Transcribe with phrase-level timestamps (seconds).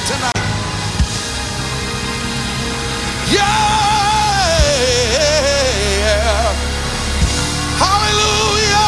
[0.00, 0.34] tonight.
[3.30, 3.74] Yeah.
[7.78, 8.86] Hallelujah.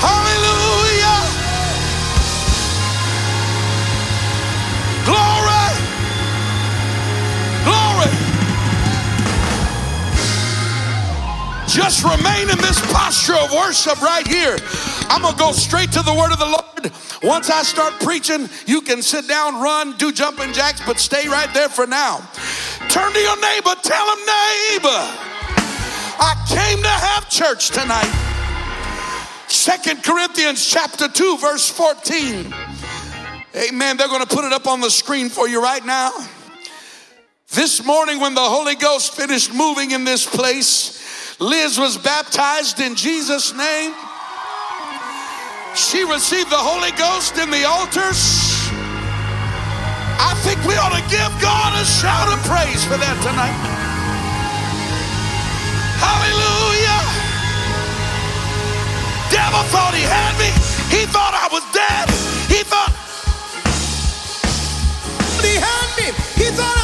[0.00, 1.18] Hallelujah.
[5.04, 5.66] Glory.
[7.64, 8.12] Glory.
[11.68, 14.56] Just remain in this posture of worship right here.
[15.08, 16.62] I'm going to go straight to the word of the Lord.
[17.22, 21.52] Once I start preaching, you can sit down, run, do jumping jacks, but stay right
[21.54, 22.18] there for now.
[22.88, 25.32] Turn to your neighbor, tell him, neighbor,
[26.18, 28.10] I came to have church tonight.
[29.48, 32.52] Second Corinthians chapter 2, verse 14.
[33.54, 33.96] Amen.
[33.96, 36.10] They're going to put it up on the screen for you right now.
[37.52, 42.94] This morning, when the Holy Ghost finished moving in this place, Liz was baptized in
[42.94, 43.94] Jesus' name.
[45.74, 48.20] She received the Holy Ghost in the altars.
[50.20, 53.56] I think we ought to give God a shout of praise for that tonight.
[55.96, 57.02] Hallelujah.
[59.32, 60.52] Devil thought he had me.
[60.92, 62.06] He thought I was dead.
[62.52, 62.92] He thought
[65.40, 66.12] he had me.
[66.36, 66.81] He thought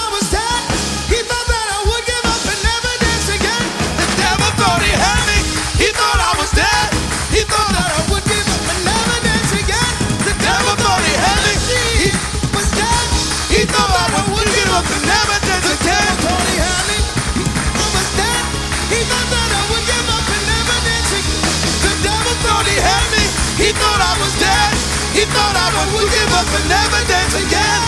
[25.81, 27.83] I would give up and never dance again.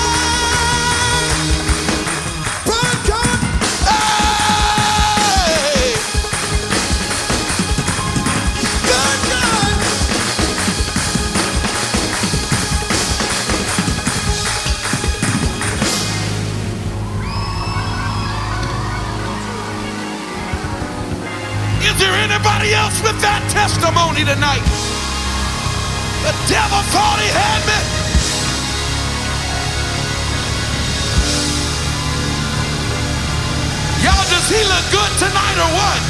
[21.83, 24.90] Is there anybody else with that testimony tonight?
[26.23, 27.81] The devil thought he had me.
[34.05, 36.01] Y'all, does he look good tonight or what?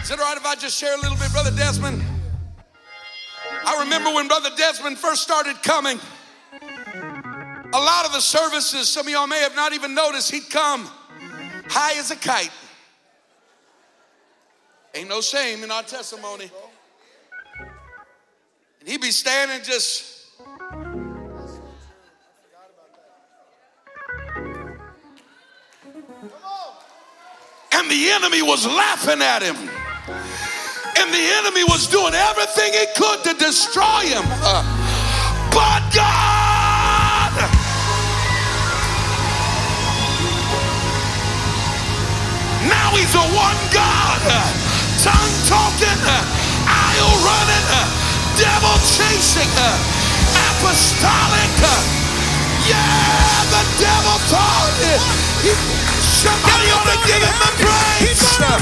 [0.00, 2.04] Is it all right if I just share a little bit, Brother Desmond?
[3.66, 5.98] I remember when Brother Desmond first started coming.
[7.72, 10.88] A lot of the services, some of y'all may have not even noticed, he'd come
[11.70, 12.50] high as a kite.
[14.94, 16.50] Ain't no shame in our testimony.
[18.80, 20.26] And he'd be standing just.
[27.72, 29.56] And the enemy was laughing at him.
[29.56, 34.24] And the enemy was doing everything he could to destroy him.
[34.26, 36.49] Uh, but God!
[42.70, 44.20] Now he's a one God,
[45.02, 46.00] tongue talking,
[46.64, 47.66] aisle running,
[48.38, 49.50] devil chasing,
[50.48, 51.50] apostolic.
[52.68, 54.70] Yeah, the devil thought
[55.98, 57.50] Somebody ought to give him a
[57.98, 58.20] He praise.
[58.38, 58.60] thought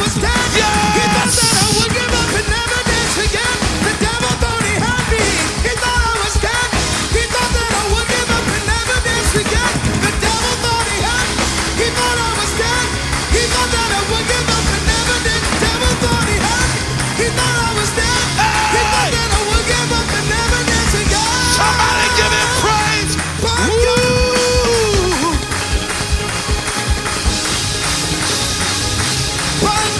[29.60, 29.97] But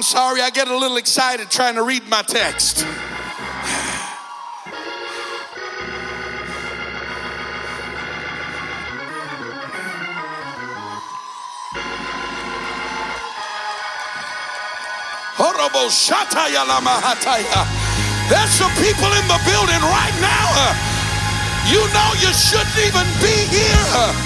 [0.00, 2.86] I'm sorry, I get a little excited trying to read my text.
[18.32, 20.46] There's some people in the building right now.
[20.64, 20.72] uh,
[21.68, 23.84] You know you shouldn't even be here.
[24.00, 24.16] uh,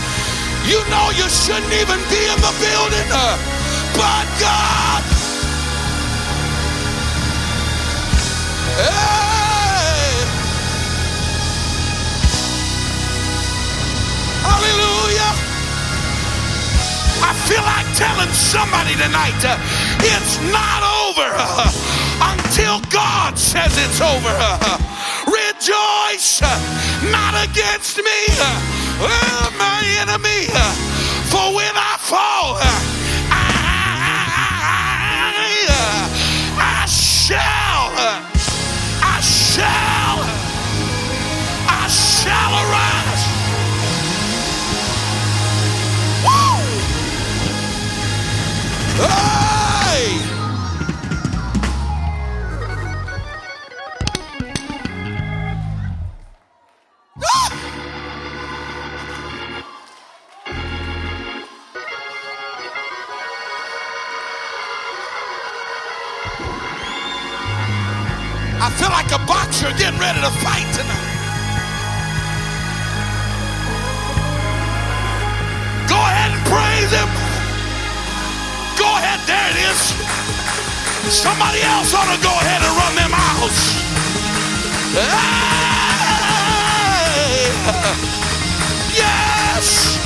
[0.70, 3.08] You know you shouldn't even be in the building.
[3.10, 3.34] uh,
[3.98, 5.13] But God.
[14.44, 15.32] Hallelujah.
[17.22, 19.58] I feel like telling somebody tonight uh,
[20.00, 21.70] it's not over uh,
[22.34, 24.34] until God says it's over.
[24.38, 24.78] uh,
[25.26, 26.58] rejoice, uh,
[27.10, 30.48] not against me, uh, my enemy.
[30.52, 30.74] uh,
[31.30, 32.64] for when I fall, uh,
[33.30, 33.42] I,
[35.68, 36.08] uh,
[36.60, 37.63] I shall,
[48.96, 50.20] Hey!
[68.60, 71.10] I feel like a boxer getting ready to fight tonight.
[75.88, 77.23] Go ahead and praise him.
[78.76, 79.94] Go ahead, there it is.
[81.12, 83.74] Somebody else ought to go ahead and run them miles.
[84.94, 85.14] Hey!
[88.96, 90.03] Yes!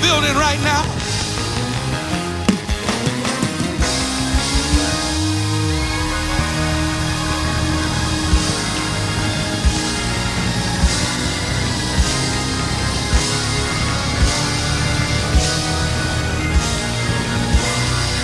[0.00, 0.82] Building right now.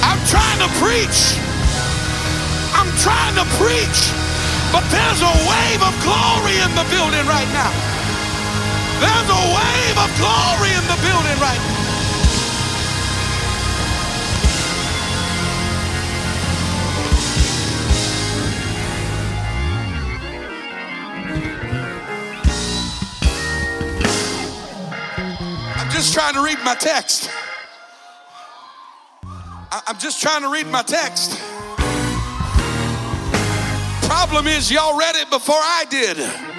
[0.02, 1.38] I'm trying to preach.
[2.74, 4.10] I'm trying to preach,
[4.72, 7.91] but there's a wave of glory in the building right now.
[9.02, 11.82] There's a wave of glory in the building right now.
[25.74, 27.28] I'm just trying to read my text.
[29.84, 31.40] I'm just trying to read my text.
[34.06, 36.51] Problem is, y'all read it before I did.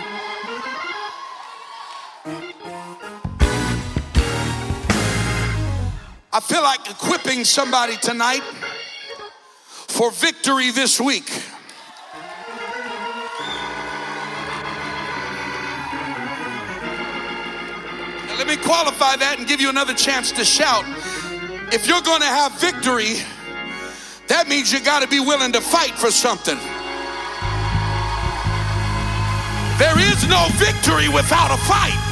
[6.36, 8.42] I feel like equipping somebody tonight
[9.88, 11.30] for victory this week.
[18.26, 20.86] Now, let me qualify that and give you another chance to shout.
[21.72, 23.22] If you're going to have victory,
[24.28, 26.58] that means you got to be willing to fight for something.
[29.78, 32.03] There is no victory without a fight.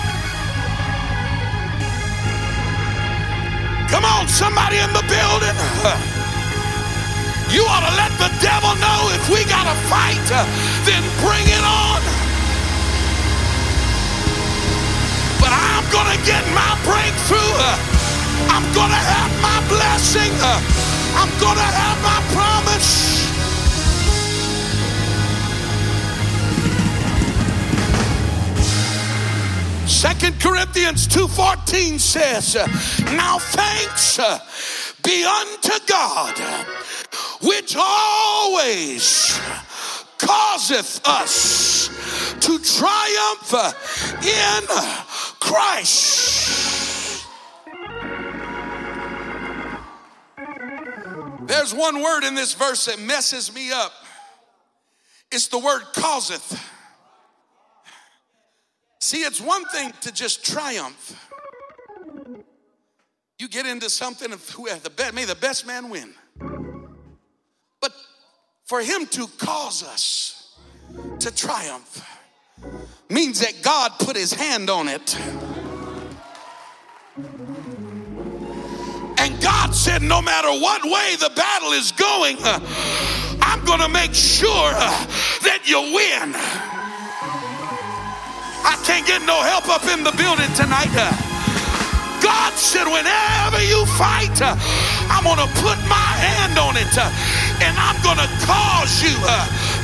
[3.92, 5.56] Come on, somebody in the building.
[7.52, 10.24] You ought to let the devil know if we got to fight,
[10.88, 12.00] then bring it on.
[15.44, 17.56] But I'm going to get my breakthrough.
[18.48, 20.32] I'm going to have my blessing.
[21.20, 23.31] I'm going to have my promise.
[30.02, 32.56] Second Corinthians 2.14 says,
[33.14, 34.18] Now thanks
[35.04, 36.36] be unto God,
[37.44, 39.40] which always
[40.18, 41.88] causeth us
[42.40, 43.54] to triumph
[44.26, 44.66] in
[45.40, 47.28] Christ.
[51.42, 53.94] There's one word in this verse that messes me up.
[55.32, 56.71] It's the word causeth.
[59.02, 61.28] See, it's one thing to just triumph.
[63.40, 66.14] You get into something of who the best, may the best man win.
[67.82, 67.92] But
[68.66, 70.56] for him to cause us
[71.20, 72.08] to triumph
[73.10, 75.18] means that God put his hand on it.
[79.18, 82.38] And God said, no matter what way the battle is going,
[83.42, 86.81] I'm going to make sure that you win.
[88.64, 90.92] I can't get no help up in the building tonight.
[90.94, 91.12] Uh,
[92.22, 94.56] God said, whenever you fight, uh,
[95.10, 97.10] I'm going to put my hand on it uh,
[97.66, 99.18] and I'm going to cause you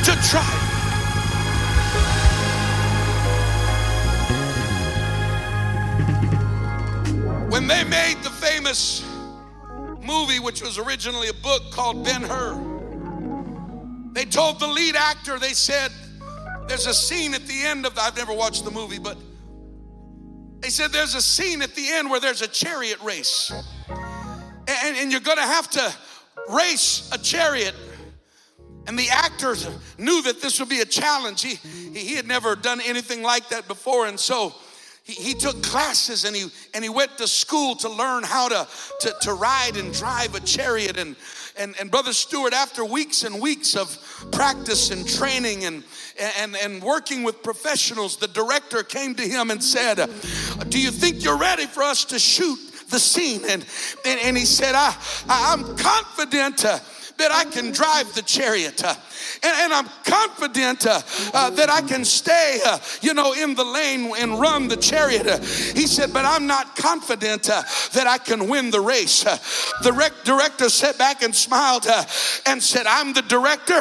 [0.06, 0.64] to try.
[7.50, 9.04] When they made the famous
[10.06, 12.54] movie, which was originally a book called Ben Hur,
[14.14, 15.92] they told the lead actor, they said,
[16.68, 19.18] there's a scene at the end of the, I've never watched the movie, but
[20.60, 23.52] they said there's a scene at the end where there's a chariot race.
[23.90, 25.94] And, and you're gonna have to
[26.50, 27.74] race a chariot.
[28.86, 31.42] And the actors knew that this would be a challenge.
[31.42, 31.56] He,
[31.98, 34.08] he had never done anything like that before.
[34.08, 34.56] And so
[35.04, 38.68] he, he took classes and he, and he went to school to learn how to,
[39.02, 40.98] to, to ride and drive a chariot.
[40.98, 41.16] And,
[41.58, 43.98] and, and Brother Stewart, after weeks and weeks of
[44.32, 45.84] practice and training and,
[46.40, 50.10] and, and working with professionals, the director came to him and said,
[50.70, 52.60] Do you think you're ready for us to shoot
[52.90, 53.42] the scene?
[53.48, 53.66] And,
[54.06, 54.96] and, and he said, I,
[55.28, 56.66] I, am confident.
[56.66, 56.80] Uh,
[57.18, 58.84] that I can drive the chariot.
[58.84, 58.94] Uh,
[59.44, 61.02] and, and, I'm confident uh,
[61.34, 62.60] uh, that I can stay,
[63.02, 65.26] you know, in the lane and run the chariot.
[65.44, 69.24] He said, but I'm not confident that I can win the race.
[69.84, 71.88] the rec- director sat back and smiled
[72.46, 73.80] and said, I'm the director.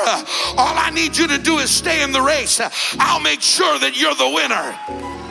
[0.57, 2.61] all I need you to do is stay in the race.
[2.99, 5.26] I'll make sure that you're the winner.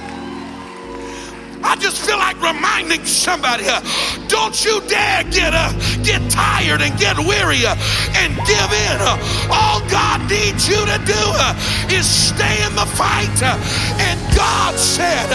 [1.66, 3.82] I just feel like reminding somebody uh,
[4.28, 7.76] don't you dare get uh, get tired and get weary uh,
[8.22, 8.98] and give in.
[9.02, 9.18] Uh,
[9.50, 11.58] all God needs you to do uh,
[11.90, 13.34] is stay in the fight.
[13.42, 13.58] Uh,
[13.98, 15.26] and God said,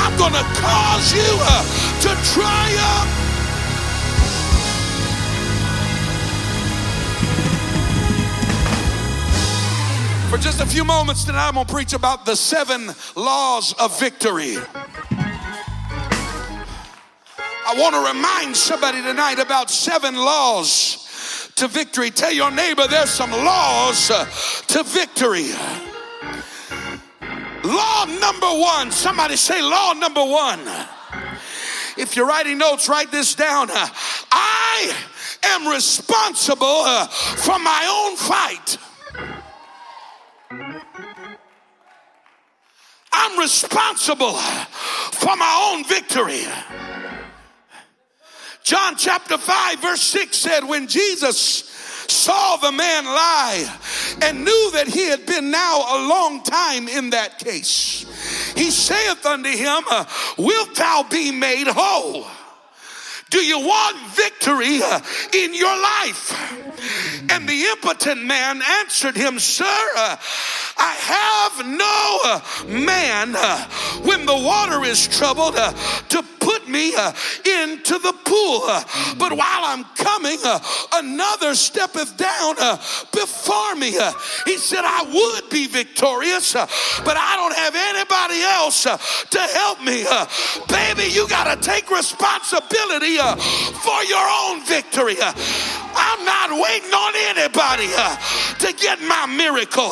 [0.00, 1.30] I'm going to cause you
[2.08, 3.26] to triumph.
[10.30, 13.98] For just a few moments tonight, I'm going to preach about the seven laws of
[14.00, 14.56] victory.
[17.68, 22.12] I want to remind somebody tonight about seven laws to victory.
[22.12, 24.24] Tell your neighbor there's some laws uh,
[24.68, 25.50] to victory.
[27.64, 30.60] Law number one, somebody say law number one.
[31.98, 33.68] If you're writing notes, write this down.
[33.72, 34.94] I
[35.42, 38.78] am responsible uh, for my own fight.
[43.12, 46.44] I'm responsible for my own victory.
[48.66, 51.70] John chapter 5, verse 6 said, When Jesus
[52.08, 53.78] saw the man lie
[54.22, 58.04] and knew that he had been now a long time in that case,
[58.56, 59.84] he saith unto him,
[60.36, 62.26] Wilt thou be made whole?
[63.30, 64.80] Do you want victory
[65.32, 67.30] in your life?
[67.30, 73.34] And the impotent man answered him, Sir, I have no man
[74.02, 77.12] when the water is troubled to put me uh,
[77.64, 78.60] into the pool.
[79.18, 80.60] But while I'm coming, uh,
[80.94, 82.76] another steppeth down uh,
[83.10, 83.90] before me.
[84.44, 90.06] He said, I would be victorious, but I don't have anybody else to help me.
[90.70, 93.34] Baby, you got to take responsibility uh,
[93.82, 95.16] for your own victory.
[95.18, 95.34] Uh,
[95.98, 98.16] I'm not waiting on anybody uh,
[98.60, 99.90] to get my miracle.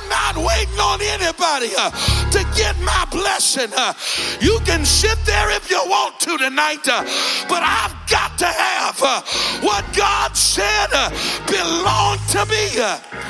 [0.00, 1.90] Uh, I'm not waiting on anybody uh,
[2.30, 3.70] to get my blessing.
[3.76, 3.94] Uh,
[4.40, 6.84] you can sit there if you want to tonight,
[7.48, 8.98] but I've got to have
[9.62, 10.90] what God said
[11.46, 13.29] belonged to me.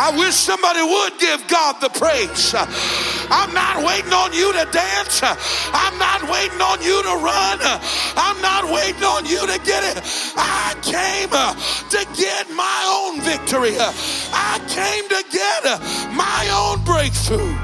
[0.00, 2.54] I wish somebody would give God the praise.
[2.56, 5.20] I'm not waiting on you to dance.
[5.22, 7.58] I'm not waiting on you to run.
[8.16, 10.02] I'm not waiting on you to get it.
[10.38, 11.52] I came uh,
[11.90, 13.76] to get my own victory.
[13.76, 15.78] I came to get uh,
[16.16, 17.54] my own breakthrough.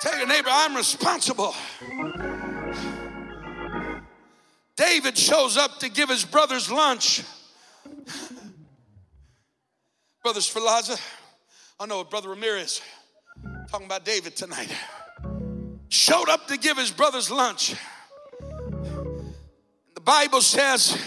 [0.00, 1.54] Tell your neighbor, I'm responsible.
[4.76, 7.22] David shows up to give his brothers lunch.
[10.22, 11.00] Brothers Falaza,
[11.78, 12.82] I know what Brother Ramirez,
[13.70, 14.70] talking about David tonight,
[15.88, 17.74] showed up to give his brothers lunch.
[19.94, 21.02] The Bible says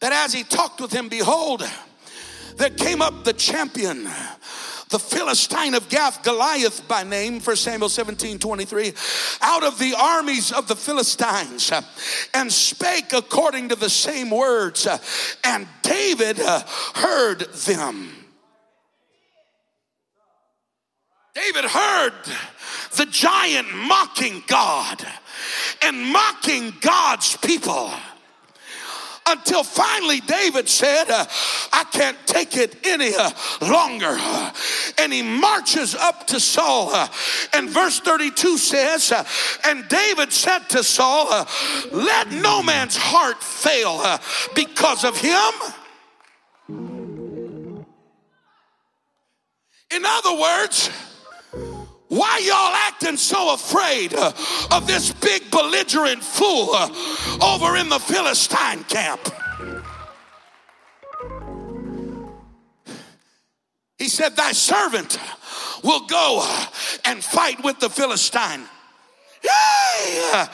[0.00, 1.62] that as he talked with him, behold,
[2.56, 4.02] there came up the champion,
[4.88, 8.92] the Philistine of Gath, Goliath by name, 1 Samuel 17 23,
[9.42, 11.70] out of the armies of the Philistines,
[12.34, 14.88] and spake according to the same words,
[15.44, 16.64] and David uh,
[16.96, 18.16] heard them.
[21.34, 22.12] David heard
[22.96, 25.06] the giant mocking God
[25.82, 27.90] and mocking God's people
[29.26, 31.24] until finally David said, uh,
[31.72, 34.16] I can't take it any uh, longer.
[34.98, 36.90] And he marches up to Saul.
[36.92, 37.08] Uh,
[37.52, 39.12] and verse 32 says,
[39.64, 41.46] And David said to Saul,
[41.92, 44.18] Let no man's heart fail
[44.54, 45.52] because of him.
[49.92, 50.90] In other words,
[52.10, 54.32] why y'all acting so afraid uh,
[54.72, 56.88] of this big belligerent fool uh,
[57.40, 59.20] over in the Philistine camp?
[63.96, 65.20] He said, Thy servant
[65.84, 66.66] will go uh,
[67.04, 68.62] and fight with the Philistine.
[69.44, 70.30] Yay!
[70.32, 70.48] Uh,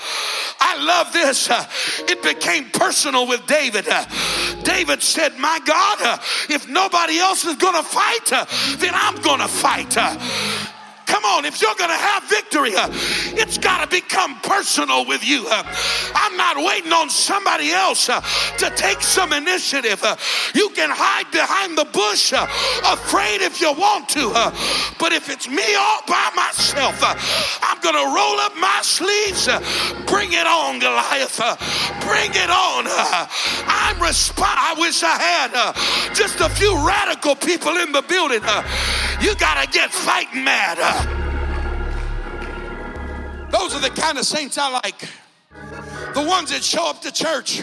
[0.60, 1.48] I love this.
[1.48, 1.66] Uh,
[2.00, 3.86] it became personal with David.
[4.62, 6.20] David said, My God,
[6.50, 8.26] if nobody else is going to fight,
[8.78, 9.96] then I'm going to fight.
[11.06, 12.72] Come on, if you're going to have victory,
[13.38, 15.46] it's got to become personal with you.
[15.48, 20.02] I'm not waiting on somebody else to take some initiative.
[20.54, 24.30] You can hide behind the bush, afraid if you want to.
[24.98, 26.98] but if it's me all by myself,
[27.62, 29.46] I'm going to roll up my sleeves.
[30.06, 31.38] bring it on, Goliath.
[32.02, 32.84] bring it on.
[33.66, 34.58] I'm respond.
[34.58, 38.42] I wish I had just a few radical people in the building.
[39.20, 40.78] you got to get fighting mad.
[43.50, 45.08] Those are the kind of saints I like.
[46.14, 47.62] The ones that show up to church,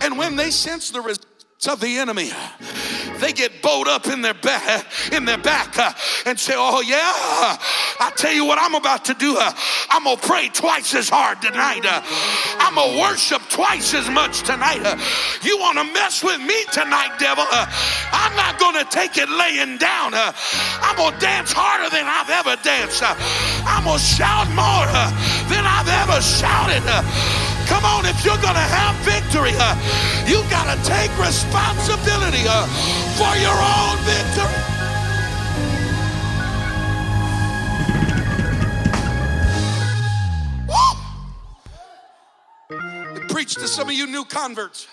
[0.00, 1.31] and when they sense the resistance
[1.66, 2.30] of the enemy,
[3.20, 5.92] they get bowed up in their back, in their back, uh,
[6.26, 7.56] and say, "Oh yeah,
[8.00, 9.36] I tell you what I'm about to do.
[9.38, 9.52] Uh,
[9.90, 11.86] I'm gonna pray twice as hard tonight.
[11.86, 12.02] Uh,
[12.58, 14.82] I'm gonna worship twice as much tonight.
[14.84, 14.96] Uh,
[15.42, 17.46] you want to mess with me tonight, devil?
[17.50, 17.66] Uh,
[18.12, 20.14] I'm not gonna take it laying down.
[20.14, 20.32] Uh,
[20.82, 23.02] I'm gonna dance harder than I've ever danced.
[23.02, 24.86] I'm gonna shout more
[25.46, 27.51] than I've ever shouted.
[27.72, 29.74] Come on, if you're going to have victory, uh,
[30.28, 32.66] you got to take responsibility uh,
[33.16, 34.52] for your own victory.
[40.68, 40.92] Woo!
[43.16, 44.86] It preached to some of you new converts.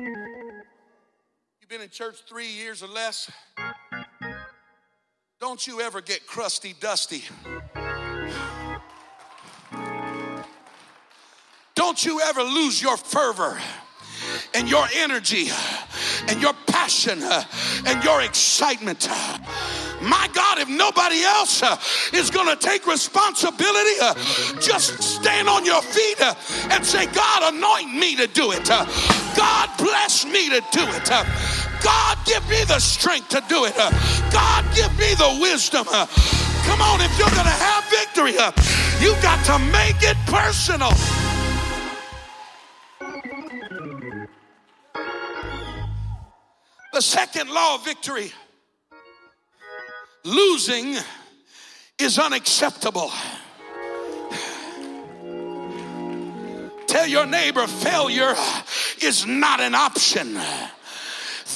[0.00, 3.30] You've been in church three years or less.
[5.38, 7.22] Don't you ever get crusty dusty.
[11.94, 13.56] Don't you ever lose your fervor
[14.52, 15.46] and your energy
[16.26, 19.08] and your passion and your excitement.
[20.02, 21.62] My God, if nobody else
[22.12, 23.94] is going to take responsibility,
[24.60, 28.64] just stand on your feet and say, God, anoint me to do it.
[28.66, 31.08] God, bless me to do it.
[31.80, 33.76] God, give me the strength to do it.
[33.76, 35.84] God, give me the wisdom.
[35.86, 38.32] Come on, if you're going to have victory,
[38.98, 40.90] you've got to make it personal.
[46.94, 48.30] The second law of victory
[50.22, 50.94] losing
[51.98, 53.10] is unacceptable.
[56.86, 58.36] Tell your neighbor, failure
[59.02, 60.38] is not an option.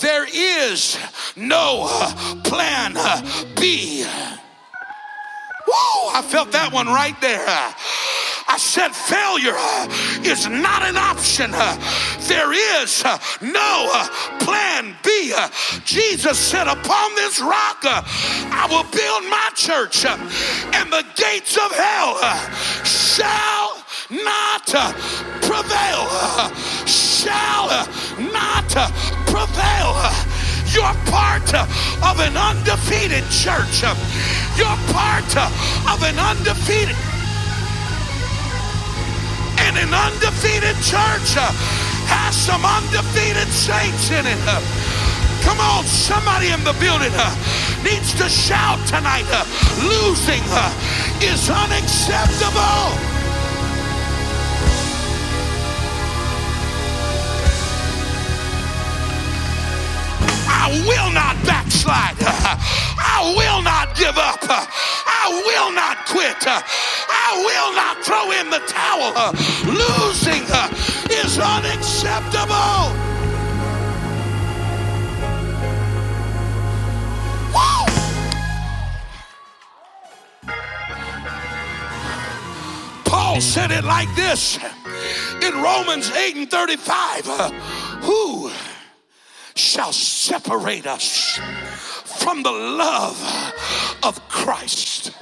[0.00, 0.98] There is
[1.36, 1.86] no
[2.42, 2.94] plan
[3.54, 4.04] B.
[5.68, 7.74] Whoa, I felt that one right there.
[8.48, 9.88] I said, failure uh,
[10.24, 11.50] is not an option.
[11.52, 11.76] Uh,
[12.28, 13.92] there is uh, no
[14.40, 15.34] plan B.
[15.84, 22.16] Jesus said, Upon this rock I will build my church, and the gates of hell
[22.84, 24.64] shall not
[25.44, 26.08] prevail.
[26.88, 27.68] Shall
[28.32, 28.72] not
[29.28, 29.92] prevail.
[30.72, 33.82] You're part of an undefeated church.
[34.56, 36.96] You're part of an undefeated
[39.78, 41.54] an undefeated church uh,
[42.10, 44.38] has some undefeated saints in it.
[44.46, 44.58] Uh,
[45.46, 47.30] Come on, somebody in the building uh,
[47.82, 49.24] needs to shout tonight.
[49.80, 50.42] losing
[51.22, 52.90] is unacceptable.
[60.68, 62.16] I will not backslide.
[62.20, 64.38] I will not give up.
[64.44, 66.36] I will not quit.
[66.44, 69.32] I will not throw in the towel.
[69.64, 70.44] Losing
[71.10, 72.92] is unacceptable.
[83.06, 84.58] Paul said it like this
[85.42, 87.50] in Romans 8 and 35 uh,
[88.02, 88.50] Who
[89.58, 91.38] shall separate us
[92.04, 93.54] from the love
[94.02, 95.12] of Christ?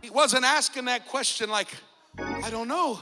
[0.00, 1.68] He wasn't asking that question like,
[2.18, 3.00] I don't know.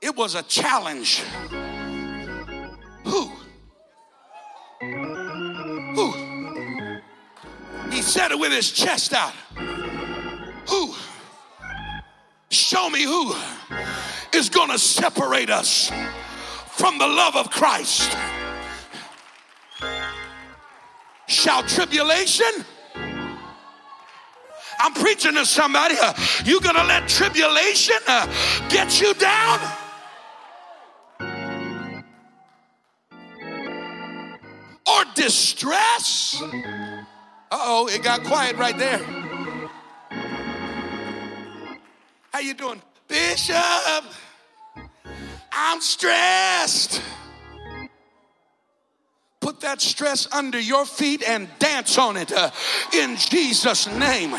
[0.00, 1.20] It was a challenge.
[3.04, 3.30] Who?
[5.94, 6.12] Who?
[7.90, 9.34] He said it with his chest out.
[10.68, 10.94] Who?
[12.50, 13.34] Show me who
[14.32, 15.90] is going to separate us
[16.80, 18.16] from the love of Christ.
[21.28, 22.50] Shall tribulation?
[24.78, 25.96] I'm preaching to somebody.
[26.00, 26.14] Uh,
[26.46, 28.26] you gonna let tribulation uh,
[28.70, 29.60] get you down?
[34.86, 36.42] Or distress?
[36.42, 37.04] Uh
[37.52, 39.00] oh, it got quiet right there.
[42.32, 42.80] How you doing?
[43.06, 44.04] Bishop,
[45.52, 47.02] I'm stressed.
[49.40, 52.50] Put that stress under your feet and dance on it uh,
[52.94, 54.34] in Jesus' name.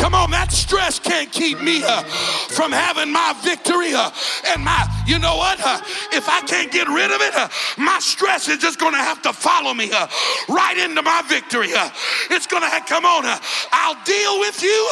[0.00, 2.02] Come on, that stress can't keep me uh,
[2.56, 4.10] from having my victory uh,
[4.48, 5.60] and my, you know what?
[5.60, 5.78] Uh,
[6.12, 9.20] if I can't get rid of it, uh, my stress is just going to have
[9.22, 10.08] to follow me uh,
[10.48, 11.74] right into my victory.
[11.74, 11.90] Uh,
[12.30, 13.24] it's going to have, come on,
[13.72, 14.88] I'll deal with you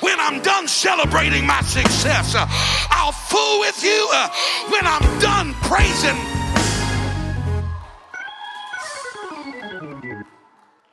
[0.00, 2.36] when I'm done celebrating my success.
[2.36, 4.08] I'll fool with you
[4.68, 6.18] when I'm done praising.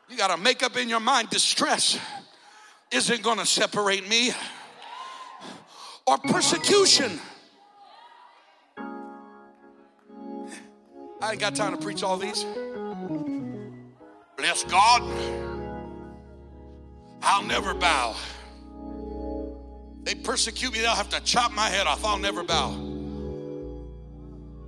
[0.10, 2.00] You got to make up in your mind distress
[2.92, 4.32] isn't going to separate me
[6.06, 7.20] or persecution.
[11.20, 12.46] I ain't got time to preach all these.
[14.38, 15.02] Bless God.
[17.22, 18.16] I'll never bow.
[20.04, 22.06] They persecute me, they'll have to chop my head off.
[22.06, 22.72] I'll never bow.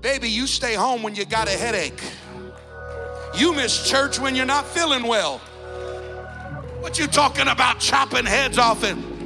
[0.02, 2.02] Baby, you stay home when you got a headache.
[3.38, 5.40] You miss church when you're not feeling well.
[6.80, 9.20] What you talking about chopping heads off and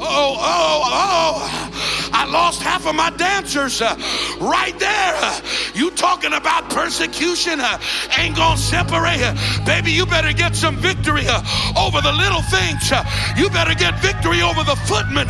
[0.00, 3.96] Oh, oh, oh, I lost half of my dancers uh,
[4.40, 5.14] right there.
[5.16, 5.40] Uh,
[5.74, 7.80] you talking about persecution uh,
[8.16, 9.20] ain't gonna separate.
[9.20, 9.34] Uh,
[9.66, 11.42] baby, you better get some victory uh,
[11.76, 12.92] over the little things.
[12.92, 13.02] Uh,
[13.36, 15.26] you better get victory over the footmen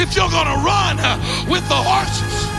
[0.00, 0.96] if you're gonna run
[1.50, 2.56] with the horses.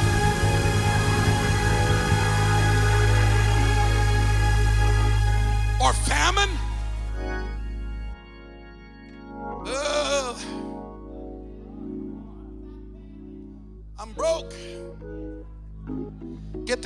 [5.81, 6.66] Or famine.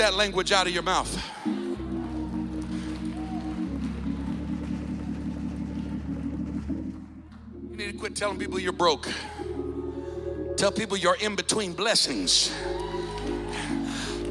[0.02, 1.16] That language out of your mouth.
[7.70, 9.08] You need to quit telling people you're broke.
[10.58, 12.52] Tell people you're in between blessings.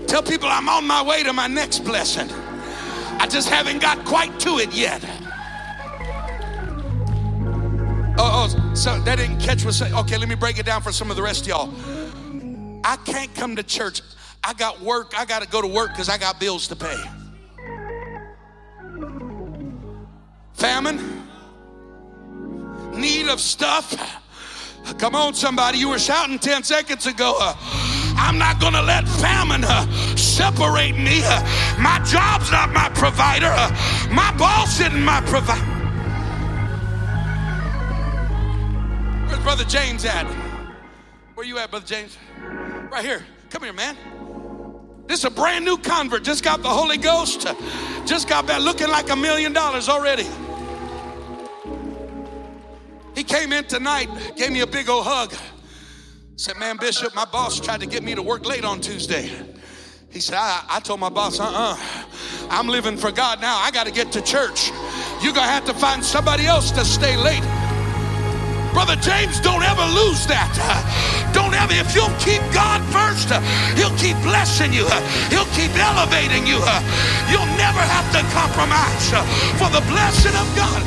[0.09, 2.29] Tell people I'm on my way to my next blessing.
[3.21, 5.05] I just haven't got quite to it yet.
[8.19, 9.81] Oh, oh, so that didn't catch what.
[9.81, 11.73] Okay, let me break it down for some of the rest of y'all.
[12.83, 14.01] I can't come to church.
[14.43, 15.13] I got work.
[15.19, 16.97] I got to go to work because I got bills to pay.
[20.55, 21.27] Famine,
[22.93, 24.21] need of stuff.
[24.99, 25.79] Come on, somebody.
[25.79, 27.37] You were shouting 10 seconds ago.
[27.41, 27.55] Uh,
[28.17, 31.23] I'm not going to let famine uh, separate me.
[31.25, 31.41] Uh,
[31.79, 33.47] my job's not my provider.
[33.49, 33.71] Uh,
[34.11, 35.61] my boss isn't my provider.
[39.27, 40.27] Where's Brother James at?
[41.35, 42.19] Where you at, Brother James?
[42.91, 43.25] Right here.
[43.51, 43.97] Come here, man.
[45.11, 46.23] This is a brand new convert.
[46.23, 47.45] Just got the Holy Ghost.
[48.07, 50.25] Just got back looking like a million dollars already.
[53.17, 55.35] He came in tonight, gave me a big old hug.
[56.37, 59.29] Said, Man, Bishop, my boss tried to get me to work late on Tuesday.
[60.11, 61.77] He said, I, I told my boss, uh uh-uh.
[61.77, 63.59] uh, i am living for God now.
[63.59, 64.71] I got to get to church.
[65.23, 67.43] You're going to have to find somebody else to stay late.
[68.73, 70.51] Brother James, don't ever lose that.
[70.57, 70.79] Uh,
[71.33, 73.41] don't ever, if you'll keep God first, uh,
[73.75, 76.59] He'll keep blessing you, uh, He'll keep elevating you.
[77.31, 79.11] You'll never have to compromise
[79.59, 80.83] for the blessing of God.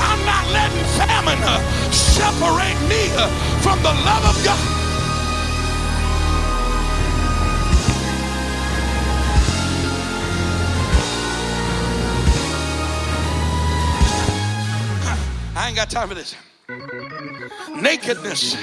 [0.00, 1.40] I'm not letting famine
[1.92, 3.08] separate me
[3.60, 4.79] from the love of God.
[15.70, 16.34] Ain't got time for this.
[17.80, 18.56] Nakedness.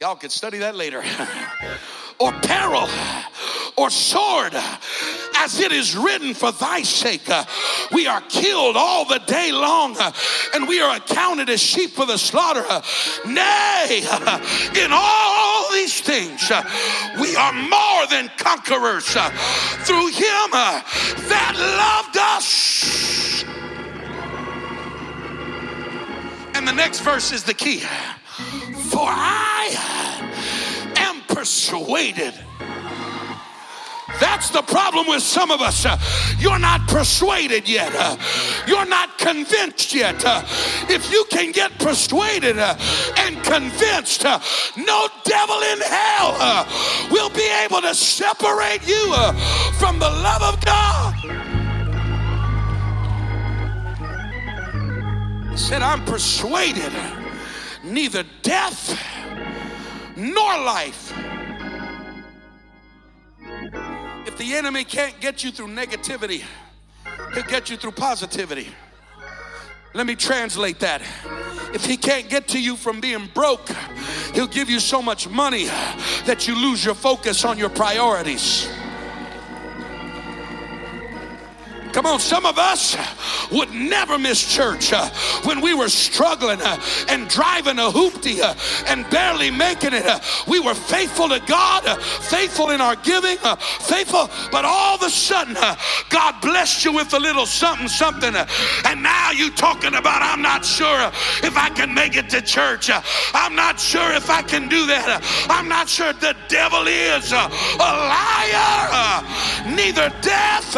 [0.00, 1.02] Y'all can study that later.
[2.18, 2.88] or peril
[3.76, 4.54] or sword,
[5.36, 7.44] as it is written, for thy sake uh,
[7.92, 10.10] we are killed all the day long, uh,
[10.54, 12.64] and we are accounted as sheep for the slaughter.
[12.66, 12.80] Uh,
[13.26, 13.98] nay,
[14.82, 16.62] in all these things, uh,
[17.20, 19.28] we are more than conquerors uh,
[19.84, 20.80] through him uh,
[21.28, 23.44] that loved us.
[26.58, 27.78] And the next verse is the key.
[27.78, 29.70] For I
[30.96, 32.34] am persuaded.
[34.18, 35.86] That's the problem with some of us.
[36.40, 37.92] You're not persuaded yet.
[38.66, 40.20] You're not convinced yet.
[40.90, 46.66] If you can get persuaded and convinced, no devil in hell
[47.08, 49.14] will be able to separate you
[49.74, 51.57] from the love of God.
[55.58, 56.92] Said, I'm persuaded
[57.82, 58.98] neither death
[60.16, 61.12] nor life.
[64.26, 66.42] If the enemy can't get you through negativity,
[67.34, 68.68] he'll get you through positivity.
[69.94, 71.02] Let me translate that.
[71.74, 73.68] If he can't get to you from being broke,
[74.34, 75.64] he'll give you so much money
[76.24, 78.68] that you lose your focus on your priorities.
[81.92, 82.96] Come on, some of us
[83.50, 85.08] would never miss church uh,
[85.44, 88.54] when we were struggling uh, and driving a hoopty uh,
[88.86, 90.04] and barely making it.
[90.04, 94.96] Uh, we were faithful to God, uh, faithful in our giving, uh, faithful, but all
[94.96, 95.56] of a sudden,
[96.10, 100.64] God blessed you with a little something, something, and now you talking about, I'm not
[100.64, 101.10] sure
[101.42, 102.90] if I can make it to church.
[103.34, 105.22] I'm not sure if I can do that.
[105.48, 107.48] I'm not sure the devil is a
[107.78, 109.24] liar.
[109.74, 110.74] neither death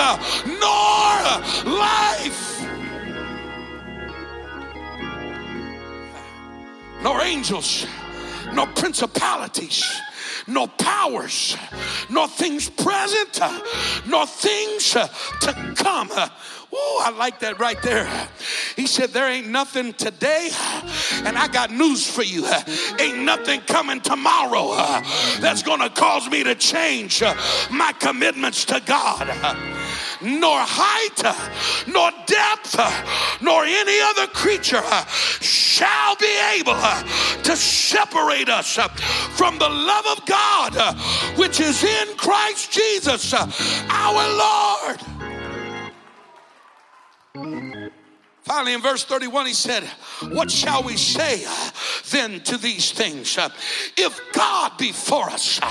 [0.46, 2.50] nor uh, life.
[7.02, 7.86] nor angels,
[8.52, 10.00] nor principalities,
[10.46, 11.56] nor powers,
[12.08, 13.40] nor things present,
[14.06, 16.10] nor things to come.
[16.72, 18.08] Ooh, I like that right there.
[18.76, 20.50] He said, There ain't nothing today,
[21.24, 22.46] and I got news for you.
[23.00, 24.74] Ain't nothing coming tomorrow
[25.40, 27.22] that's gonna cause me to change
[27.70, 29.56] my commitments to God.
[30.22, 31.22] Nor height,
[31.86, 32.76] nor depth,
[33.40, 34.82] nor any other creature
[35.40, 36.74] shall be able
[37.42, 38.76] to separate us
[39.36, 40.74] from the love of God,
[41.38, 44.98] which is in Christ Jesus, our
[47.34, 47.99] Lord.
[48.42, 49.84] Finally, in verse 31, he said,
[50.32, 51.70] What shall we say uh,
[52.10, 53.36] then to these things?
[53.36, 53.50] Uh,
[53.98, 55.70] If God be for us, uh,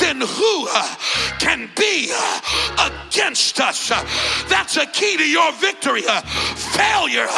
[0.00, 0.96] then who uh,
[1.38, 3.90] can be uh, against us?
[3.90, 4.02] Uh,
[4.48, 6.02] that's a key to your victory.
[6.02, 7.28] Failure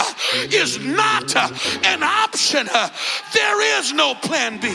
[0.52, 1.34] is not
[1.84, 2.68] an option,
[3.34, 4.72] there is no plan B.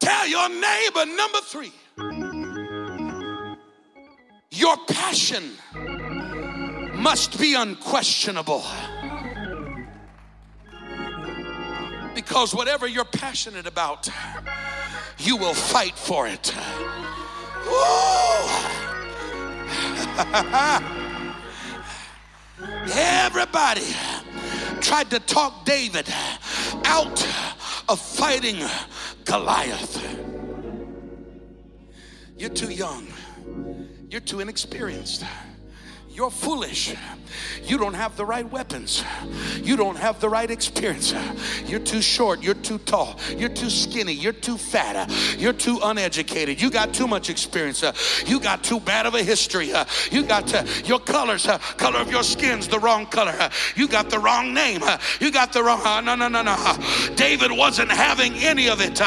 [0.00, 1.72] Tell your neighbor, number three.
[4.66, 5.52] Your passion
[6.96, 8.64] must be unquestionable.
[12.16, 14.08] Because whatever you're passionate about,
[15.18, 16.52] you will fight for it.
[22.92, 23.86] Everybody
[24.80, 26.12] tried to talk David
[26.84, 27.24] out
[27.88, 28.56] of fighting
[29.24, 30.02] Goliath.
[32.36, 33.06] You're too young.
[34.08, 35.24] You're too inexperienced.
[36.16, 36.94] You're foolish.
[37.62, 39.04] You don't have the right weapons.
[39.62, 41.14] You don't have the right experience.
[41.66, 42.42] You're too short.
[42.42, 43.18] You're too tall.
[43.36, 44.12] You're too skinny.
[44.12, 45.10] You're too fat.
[45.38, 46.62] You're too uneducated.
[46.62, 47.84] You got too much experience.
[48.24, 49.72] You got too bad of a history.
[50.10, 53.50] You got to, your colors, color of your skin's the wrong color.
[53.74, 54.82] You got the wrong name.
[55.20, 55.82] You got the wrong.
[56.04, 56.76] No, no, no, no.
[57.16, 59.00] David wasn't having any of it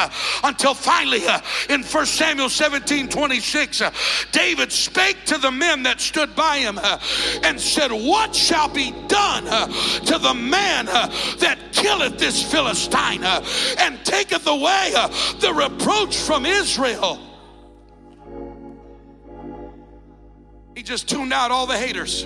[0.44, 1.22] until finally
[1.68, 3.82] in 1 Samuel 17 26,
[4.30, 6.78] David spake to the men that stood by him
[7.42, 11.08] and said, What shall be done uh, to the man uh,
[11.38, 13.44] that killeth this Philistine uh,
[13.78, 14.92] and taketh away
[15.40, 17.18] the reproach from Israel?
[20.74, 22.24] He just tuned out all the haters.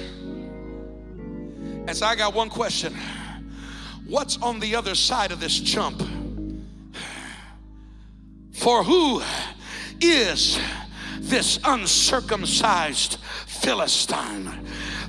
[1.86, 2.94] And so I got one question
[4.06, 6.02] What's on the other side of this chump?
[8.52, 9.22] For who
[10.00, 10.58] is
[11.18, 14.63] this uncircumcised Philistine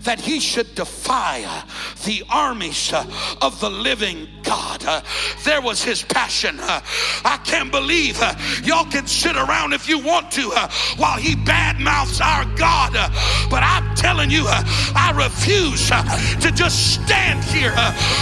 [0.05, 1.63] that he should defy
[2.05, 3.05] the armies uh,
[3.41, 4.85] of the living God.
[4.85, 5.01] Uh,
[5.43, 6.59] there was his passion.
[6.59, 6.81] Uh,
[7.25, 11.35] I can't believe uh, y'all can sit around if you want to uh, while he
[11.35, 12.95] badmouths our God.
[12.95, 13.09] Uh,
[13.49, 17.73] but I'm telling you, I refuse to just stand here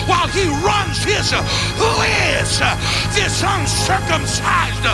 [0.08, 1.32] while he runs his.
[1.32, 1.92] Who
[2.40, 2.60] is
[3.14, 4.88] this uncircumcised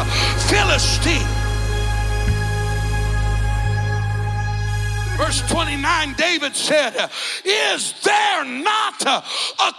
[0.50, 1.39] Philistine?
[5.20, 7.12] Verse 29, David said,
[7.44, 9.22] Is there not a,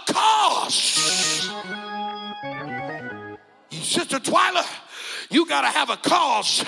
[0.05, 0.75] cause?
[3.71, 4.63] Sister Twyla,
[5.31, 6.63] you got to have a cause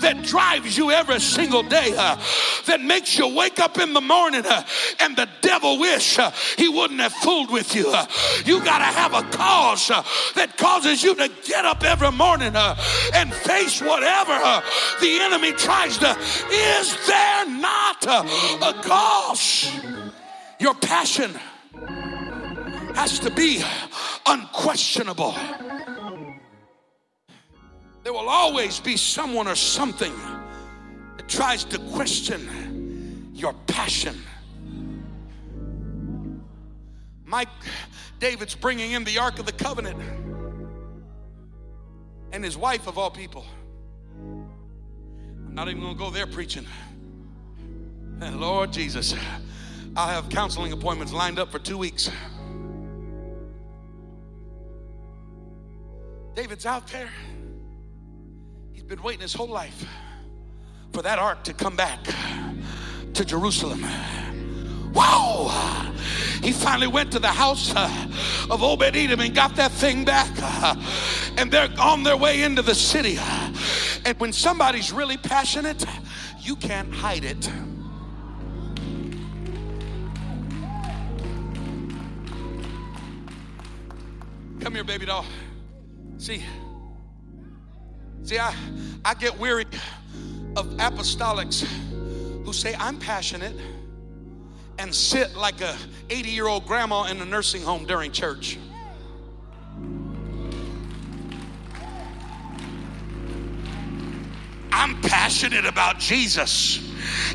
[0.00, 2.16] that drives you every single day, uh,
[2.66, 4.64] that makes you wake up in the morning uh,
[5.00, 7.86] and the devil wish uh, he wouldn't have fooled with you.
[7.88, 8.06] Uh.
[8.44, 10.02] you got to have a cause uh,
[10.34, 12.76] that causes you to get up every morning uh,
[13.14, 14.62] and face whatever
[15.00, 16.16] the enemy tries to.
[16.50, 19.70] Is there not a cause?
[20.58, 21.32] Your passion
[22.94, 23.62] has to be
[24.26, 25.34] unquestionable.
[28.08, 30.14] There will always be someone or something
[31.18, 34.16] that tries to question your passion.
[37.26, 37.50] Mike,
[38.18, 40.00] David's bringing in the Ark of the Covenant
[42.32, 43.44] and his wife, of all people.
[44.16, 46.64] I'm not even going to go there preaching.
[48.22, 49.14] And Lord Jesus,
[49.94, 52.10] I'll have counseling appointments lined up for two weeks.
[56.34, 57.10] David's out there
[58.88, 59.84] been waiting his whole life
[60.94, 62.02] for that ark to come back
[63.12, 63.82] to Jerusalem.
[64.94, 65.92] Wow!
[66.42, 67.90] He finally went to the house uh,
[68.48, 70.30] of Obed Edom and got that thing back.
[70.40, 70.74] Uh,
[71.36, 73.18] and they're on their way into the city.
[74.06, 75.84] And when somebody's really passionate,
[76.40, 77.50] you can't hide it.
[84.60, 85.26] Come here, baby doll.
[86.16, 86.42] See,
[88.24, 88.54] See, I,
[89.04, 89.64] I get weary
[90.56, 91.66] of apostolics
[92.44, 93.56] who say, I'm passionate
[94.78, 95.76] and sit like a
[96.10, 98.58] 80 year old grandma in a nursing home during church.
[104.72, 106.87] I'm passionate about Jesus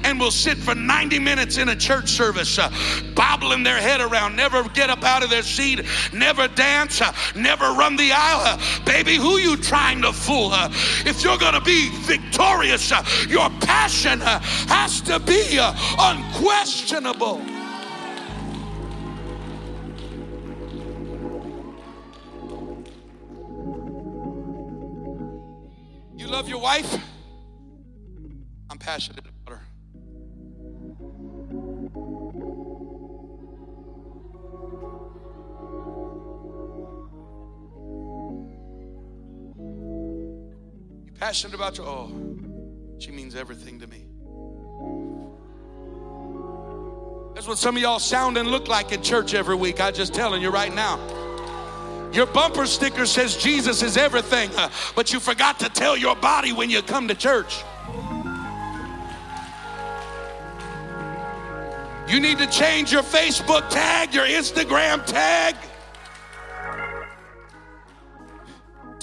[0.04, 2.72] and will sit for 90 minutes in a church service, uh,
[3.16, 5.82] bobbling their head around, never get up out of their seat,
[6.14, 8.42] never dance, uh, never run the aisle.
[8.44, 10.50] Uh, baby, who you trying to fool?
[10.52, 10.70] Uh,
[11.06, 15.58] if you're going to be victorious, uh, your passion uh, has to be
[16.00, 17.42] unquestionable.
[26.16, 26.98] You love your wife?
[28.70, 29.33] I'm passionate
[41.24, 41.86] passionate about you.
[41.86, 42.12] Oh,
[43.00, 44.08] she means everything to me.
[47.34, 49.80] That's what some of y'all sound and look like in church every week.
[49.80, 51.00] I'm just telling you right now.
[52.12, 56.52] Your bumper sticker says Jesus is everything, uh, but you forgot to tell your body
[56.52, 57.64] when you come to church.
[62.10, 65.56] You need to change your Facebook tag, your Instagram tag.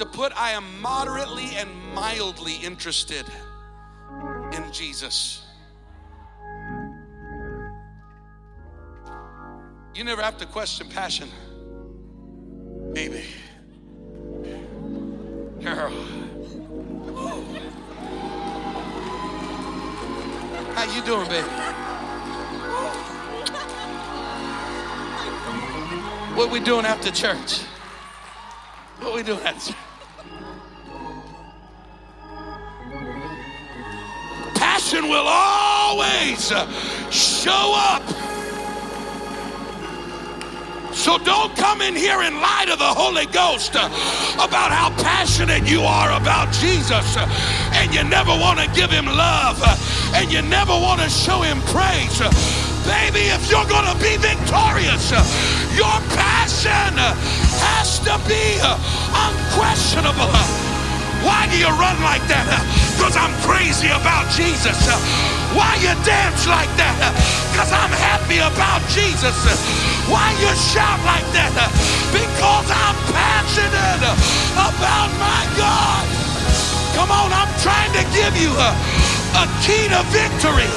[0.00, 3.26] To put I am moderately and mildly interested
[4.54, 5.42] in Jesus.
[9.94, 11.28] You never have to question passion.
[12.94, 13.24] Baby.
[15.62, 15.90] Girl.
[20.76, 21.46] How you doing, baby?
[26.34, 27.58] What we doing after church?
[29.00, 29.89] What we doing after church?
[34.90, 36.48] Passion will always
[37.14, 38.02] show up.
[40.92, 45.82] So don't come in here and lie to the Holy Ghost about how passionate you
[45.82, 49.62] are about Jesus and you never want to give him love
[50.14, 52.18] and you never want to show him praise.
[52.82, 55.12] Baby, if you're going to be victorious,
[55.78, 56.98] your passion
[57.62, 58.58] has to be
[59.14, 60.69] unquestionable.
[61.22, 62.48] Why do you run like that?
[62.96, 64.76] Because I'm crazy about Jesus.
[65.52, 66.96] Why you dance like that?
[67.52, 69.36] Because I'm happy about Jesus.
[70.08, 71.52] Why you shout like that?
[72.14, 74.04] Because I'm passionate
[74.56, 76.04] about my God.
[76.96, 78.70] Come on, I'm trying to give you a,
[79.40, 80.70] a key to victory.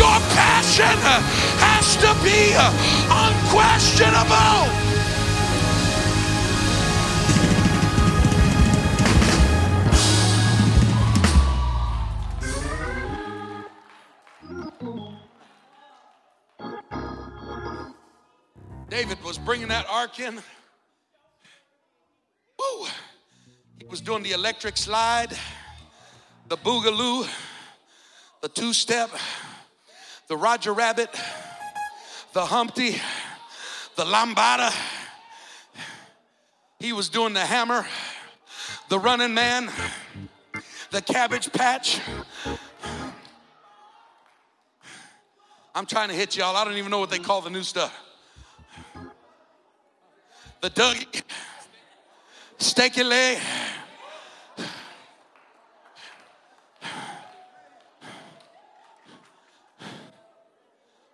[0.00, 0.96] Your passion
[1.60, 2.56] has to be
[3.08, 4.93] unquestionable.
[18.94, 20.36] David was bringing that ark in.
[22.58, 22.86] Woo!
[23.80, 25.36] He was doing the electric slide,
[26.46, 27.28] the boogaloo,
[28.40, 29.10] the two step,
[30.28, 31.10] the Roger Rabbit,
[32.34, 32.92] the Humpty,
[33.96, 34.72] the Lambada.
[36.78, 37.84] He was doing the hammer,
[38.90, 39.72] the running man,
[40.92, 41.98] the cabbage patch.
[45.74, 46.54] I'm trying to hit y'all.
[46.54, 47.92] I don't even know what they call the new stuff.
[50.64, 51.22] The Dougie,
[52.58, 53.38] Stanky leg.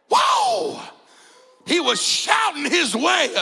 [0.08, 0.88] Wow!
[1.66, 3.34] He was shouting his way.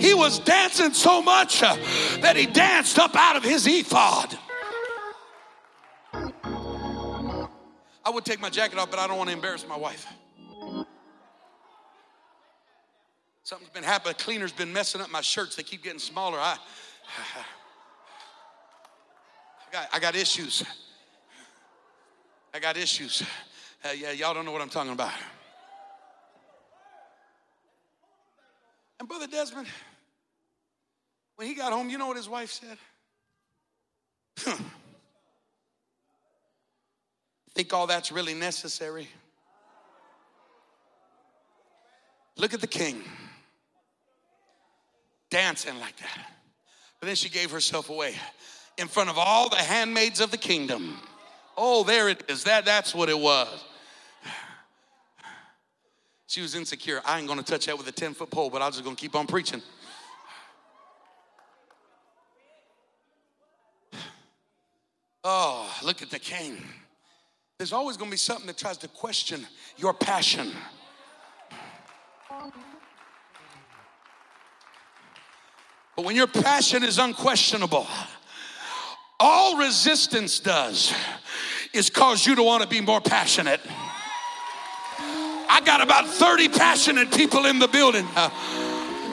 [0.00, 1.76] He was dancing so much uh,
[2.20, 4.36] that he danced up out of his ephod.
[8.04, 10.08] I would take my jacket off, but I don't want to embarrass my wife.
[13.44, 14.12] Something's been happening.
[14.18, 15.54] A cleaner's been messing up my shirts.
[15.54, 16.38] They keep getting smaller.
[16.38, 16.56] I,
[19.68, 20.64] I got, I got issues.
[22.54, 23.22] I got issues.
[23.84, 25.12] Uh, yeah, y'all don't know what I'm talking about.
[28.98, 29.66] And Brother Desmond,
[31.36, 32.78] when he got home, you know what his wife said?
[37.54, 39.06] Think all that's really necessary?
[42.38, 43.02] Look at the king
[45.34, 46.30] dancing like that.
[47.00, 48.14] But then she gave herself away
[48.78, 50.96] in front of all the handmaids of the kingdom.
[51.56, 52.44] Oh, there it is.
[52.44, 53.64] That, that's what it was.
[56.28, 57.02] She was insecure.
[57.04, 59.16] I ain't gonna touch that with a 10 foot pole, but I'm just gonna keep
[59.16, 59.60] on preaching.
[65.24, 66.62] Oh, look at the king.
[67.58, 69.44] There's always gonna be something that tries to question
[69.76, 70.52] your passion.
[75.96, 77.86] But when your passion is unquestionable,
[79.20, 80.92] all resistance does
[81.72, 83.60] is cause you to want to be more passionate.
[85.48, 88.06] I got about 30 passionate people in the building.
[88.16, 88.30] Uh,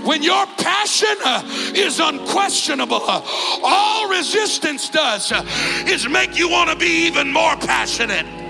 [0.03, 1.43] when your passion uh,
[1.75, 3.21] is unquestionable, uh,
[3.63, 5.45] all resistance does uh,
[5.87, 8.40] is make you want to be even more passionate.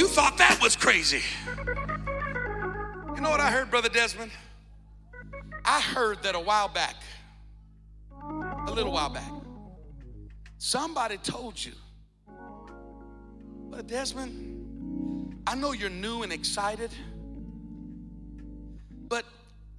[0.00, 1.20] You thought that was crazy.
[3.14, 4.32] You know what I heard, Brother Desmond?
[5.62, 6.94] I heard that a while back,
[8.66, 9.30] a little while back,
[10.56, 11.72] somebody told you,
[13.68, 16.90] Brother Desmond, I know you're new and excited,
[19.06, 19.26] but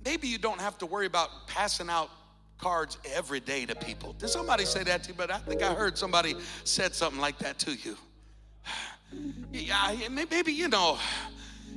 [0.06, 2.12] maybe you don't have to worry about passing out
[2.60, 4.14] cards every day to people.
[4.14, 5.16] Did somebody say that to you?
[5.18, 7.98] But I think I heard somebody said something like that to you.
[9.52, 10.98] Yeah, maybe you know,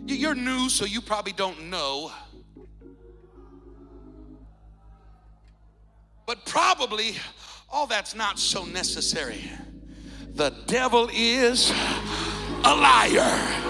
[0.06, 2.12] you're new, so you probably don't know.
[6.26, 7.16] But probably
[7.70, 9.42] all that's not so necessary.
[10.34, 13.64] The devil is a liar.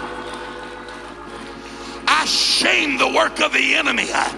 [2.07, 4.29] I shame the work of the enemy uh,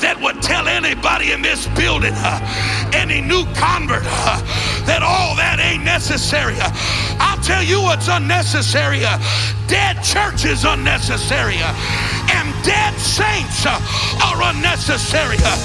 [0.00, 4.38] that would tell anybody in this building, uh, any new convert, uh,
[4.86, 6.54] that all that ain't necessary.
[6.62, 6.70] Uh,
[7.18, 9.02] I'll tell you what's unnecessary.
[9.04, 9.18] Uh,
[9.66, 11.58] dead church is unnecessary.
[11.58, 11.74] uh,
[12.30, 13.76] and dead saints uh,
[14.22, 15.36] are unnecessary.
[15.42, 15.58] uh,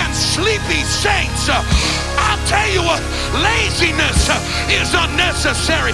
[0.00, 1.48] and sleepy saints.
[1.52, 3.02] I'll tell you what,
[3.44, 4.30] laziness
[4.72, 5.92] is unnecessary.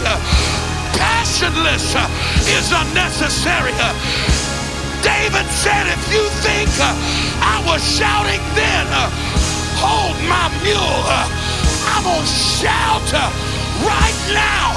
[0.95, 1.95] passionless
[2.57, 3.74] is unnecessary.
[5.03, 6.68] David said, if you think
[7.43, 9.36] I was shouting then,
[9.77, 11.05] hold my mule.
[11.93, 13.31] I'm going to shout uh,
[13.85, 14.72] right now.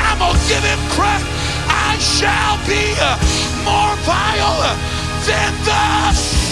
[0.00, 1.26] I'm going to give him credit.
[1.68, 3.16] I shall be uh,
[3.64, 4.76] more vile
[5.26, 6.43] than the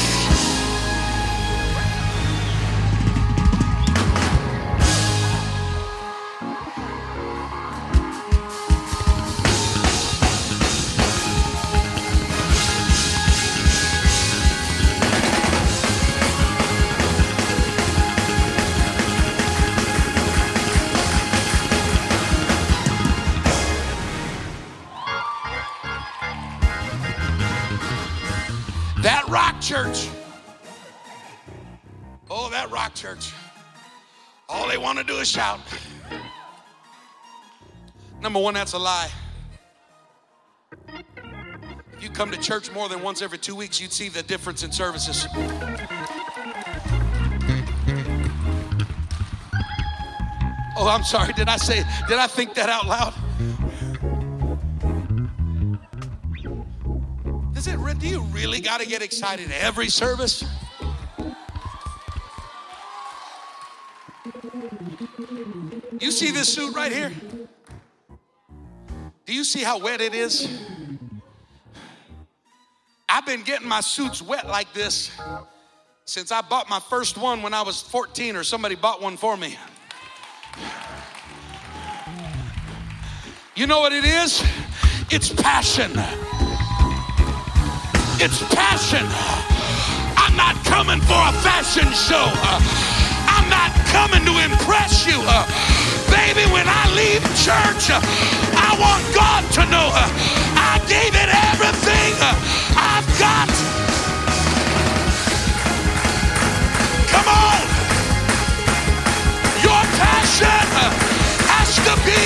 [35.06, 35.60] to do is shout.
[38.20, 39.10] Number one, that's a lie.
[41.92, 44.62] If you come to church more than once every two weeks, you'd see the difference
[44.62, 45.26] in services.
[50.76, 51.32] Oh, I'm sorry.
[51.32, 53.14] Did I say, did I think that out loud?
[57.56, 57.78] Is it?
[57.98, 60.44] Do you really got to get excited every service?
[66.00, 67.12] You see this suit right here?
[69.24, 70.48] Do you see how wet it is?
[73.08, 75.10] I've been getting my suits wet like this
[76.04, 79.36] since I bought my first one when I was 14 or somebody bought one for
[79.36, 79.56] me.
[83.54, 84.42] You know what it is?
[85.10, 85.92] It's passion.
[88.18, 89.06] It's passion.
[90.16, 92.30] I'm not coming for a fashion show.
[93.28, 95.20] I'm not coming to impress you.
[96.08, 98.00] Baby, when I leave church, uh,
[98.56, 102.12] I want God to know I gave it everything
[102.74, 103.48] I've got.
[107.12, 107.60] Come on.
[109.60, 110.64] Your passion
[111.52, 112.22] has to be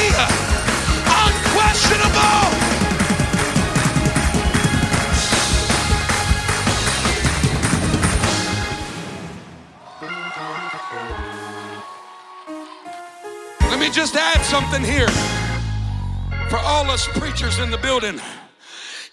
[1.27, 2.66] unquestionable.
[13.97, 15.09] Just add something here
[16.51, 18.21] for all us preachers in the building.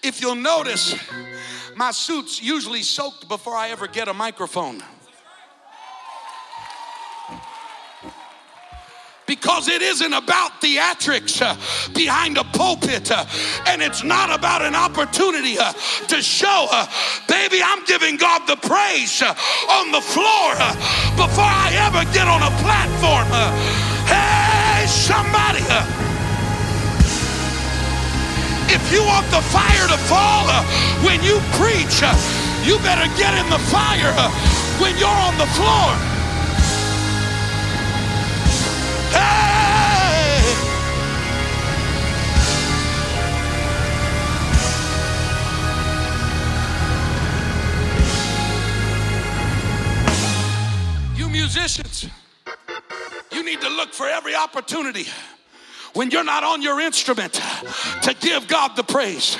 [0.02, 0.94] If you'll notice,
[1.74, 4.82] my suit's usually soaked before I ever get a microphone.
[9.26, 11.56] Because it isn't about theatrics uh,
[11.94, 13.24] behind a pulpit, uh,
[13.66, 15.72] and it's not about an opportunity uh,
[16.08, 16.86] to show, uh,
[17.26, 19.34] baby, I'm giving God the praise uh,
[19.70, 20.74] on the floor uh,
[21.16, 23.83] before I ever get on a platform.
[25.04, 25.60] Somebody.
[25.68, 25.84] uh,
[28.72, 30.64] if you want the fire to fall uh,
[31.04, 32.16] when you preach, uh,
[32.64, 34.30] you better get in the fire uh,
[34.80, 35.92] when you're on the floor.
[39.12, 40.40] Hey!
[51.14, 52.08] You musicians,
[53.34, 55.06] you need to look for every opportunity
[55.94, 57.40] when you're not on your instrument
[58.02, 59.36] to give God the praise.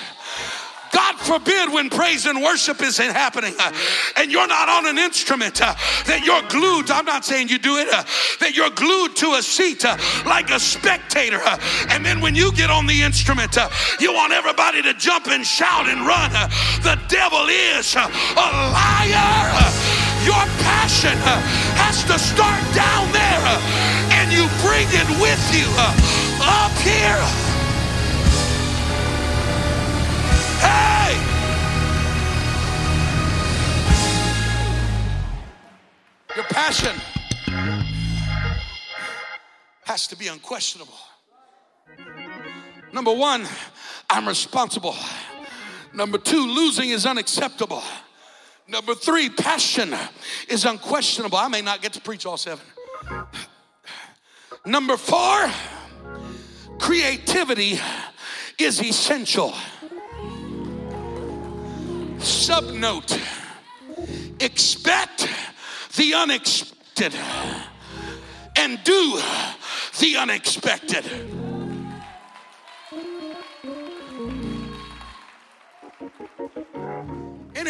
[0.94, 3.72] God forbid when praise and worship isn't happening uh,
[4.16, 5.74] and you're not on an instrument uh,
[6.06, 8.04] that you're glued, I'm not saying you do it, uh,
[8.38, 11.40] that you're glued to a seat uh, like a spectator.
[11.44, 11.58] uh,
[11.90, 13.68] and then when you get on the instrument, uh,
[13.98, 16.30] you want everybody to jump and shout and run.
[16.86, 18.06] the devil is a
[18.70, 19.50] liar.
[20.22, 21.18] Your passion
[21.74, 25.92] has to start down there and you bring it with you uh,
[26.40, 27.20] up here.
[30.60, 31.18] Hey!
[36.36, 36.96] Your passion
[39.84, 40.98] has to be unquestionable.
[42.92, 43.46] Number one,
[44.08, 44.96] I'm responsible.
[45.92, 47.82] Number two, losing is unacceptable.
[48.66, 49.94] Number three, passion
[50.48, 51.36] is unquestionable.
[51.36, 52.64] I may not get to preach all seven.
[54.66, 55.50] Number four,
[56.78, 57.78] creativity
[58.58, 59.52] is essential.
[62.18, 63.20] Subnote
[64.40, 65.28] expect
[65.96, 67.14] the unexpected
[68.56, 69.20] and do
[70.00, 71.53] the unexpected.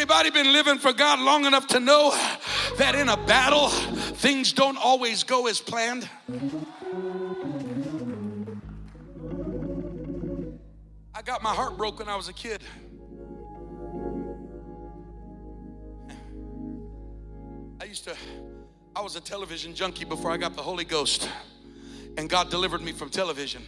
[0.07, 2.11] Anybody been living for God long enough to know
[2.77, 6.07] that in a battle things don't always go as planned?
[11.15, 12.61] I got my heart broke when I was a kid.
[17.81, 18.15] I used to,
[18.95, 21.27] I was a television junkie before I got the Holy Ghost,
[22.15, 23.63] and God delivered me from television.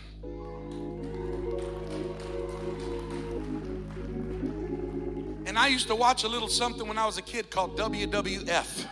[5.48, 8.86] And I used to watch a little something when I was a kid called WWF.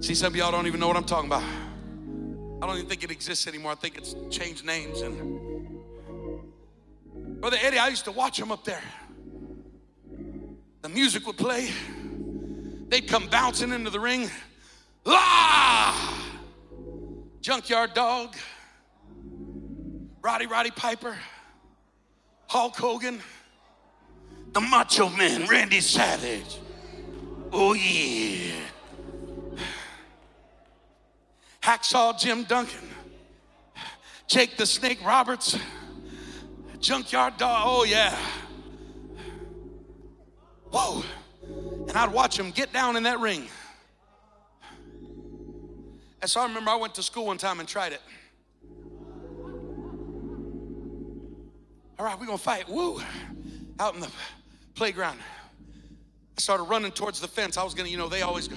[0.00, 1.42] See, some of y'all don't even know what I'm talking about.
[1.42, 3.72] I don't even think it exists anymore.
[3.72, 5.00] I think it's changed names.
[5.00, 5.80] And
[7.40, 8.82] Brother Eddie, I used to watch him up there.
[10.82, 11.68] The music would play.
[12.88, 14.30] They'd come bouncing into the ring.
[15.04, 16.30] Ah!
[17.40, 18.36] Junkyard Dog,
[20.22, 21.18] Rowdy Roddy Piper,
[22.46, 23.20] Hulk Hogan,
[24.52, 26.58] the Macho Man, Randy Savage.
[27.52, 28.52] Oh, yeah.
[31.62, 32.74] Hacksaw Jim Duggan,
[34.28, 35.58] Jake the Snake Roberts,
[36.80, 37.62] Junkyard Dog.
[37.66, 38.16] Oh, yeah.
[40.70, 41.02] Whoa.
[41.88, 43.48] And I'd watch him get down in that ring.
[46.20, 48.02] And so I remember I went to school one time and tried it.
[51.98, 52.68] All right, we're gonna fight.
[52.68, 53.00] Woo!
[53.78, 54.10] Out in the
[54.74, 55.18] playground.
[56.36, 57.56] I started running towards the fence.
[57.56, 58.56] I was gonna, you know, they always go.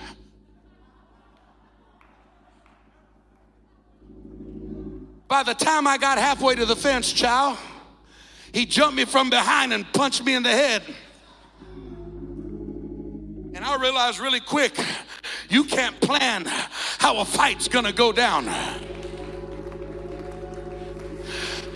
[5.28, 7.58] By the time I got halfway to the fence, child,
[8.54, 10.84] he jumped me from behind and punched me in the head.
[13.54, 14.80] And I realized really quick,
[15.50, 18.48] you can't plan how a fight's gonna go down.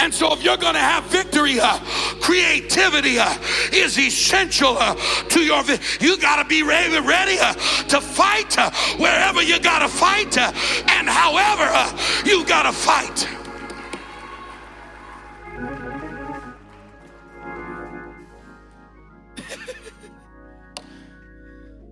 [0.03, 1.79] And so, if you're going to have victory, uh,
[2.19, 3.37] creativity uh,
[3.71, 4.95] is essential uh,
[5.29, 5.63] to your.
[5.63, 9.87] Vi- you got to be ready, ready uh, to fight uh, wherever you got to
[9.87, 10.51] fight, uh,
[10.89, 13.29] and however you got to fight.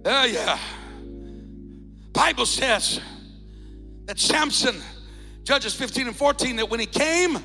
[0.04, 0.58] Oh yeah.
[2.12, 3.00] Bible says
[4.06, 4.82] that Samson,
[5.44, 7.38] Judges 15 and 14, that when he came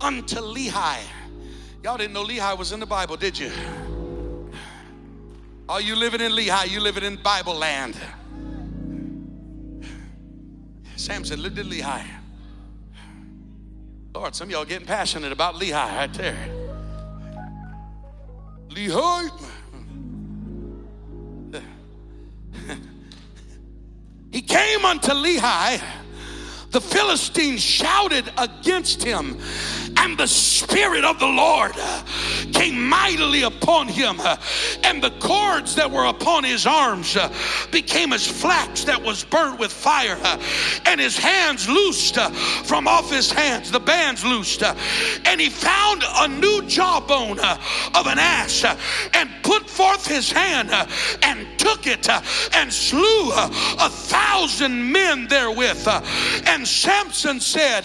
[0.00, 1.02] unto Lehi,
[1.82, 3.50] y'all didn't know Lehi was in the Bible, did you?
[5.68, 7.96] Are you living in Lehi, you living in Bible land.
[10.96, 12.06] Samson lived in Lehi.
[14.14, 16.48] Lord, some of y'all getting passionate about Lehi right there.
[18.68, 19.30] Lehi.
[24.32, 25.82] He came unto Lehi.
[26.70, 29.38] The Philistines shouted against him,
[30.10, 32.02] and the Spirit of the Lord uh,
[32.52, 34.36] came mightily upon him, uh,
[34.82, 37.32] and the cords that were upon his arms uh,
[37.70, 40.18] became as flax that was burnt with fire,
[40.86, 42.18] and his hands loosed
[42.66, 48.18] from off his hands, the bands loosed, and he found a new jawbone of an
[48.18, 48.64] ass,
[49.14, 50.70] and put forth his hand
[51.22, 52.08] and took it
[52.54, 55.86] and slew a thousand men therewith.
[56.46, 57.84] And Samson said,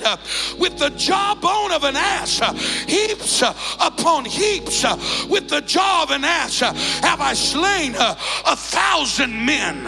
[0.57, 2.53] With the jawbone of an ass, Uh,
[2.87, 4.97] heaps uh, upon heaps, uh,
[5.29, 8.15] with the jaw of an ass, have I slain a
[8.55, 9.83] thousand men.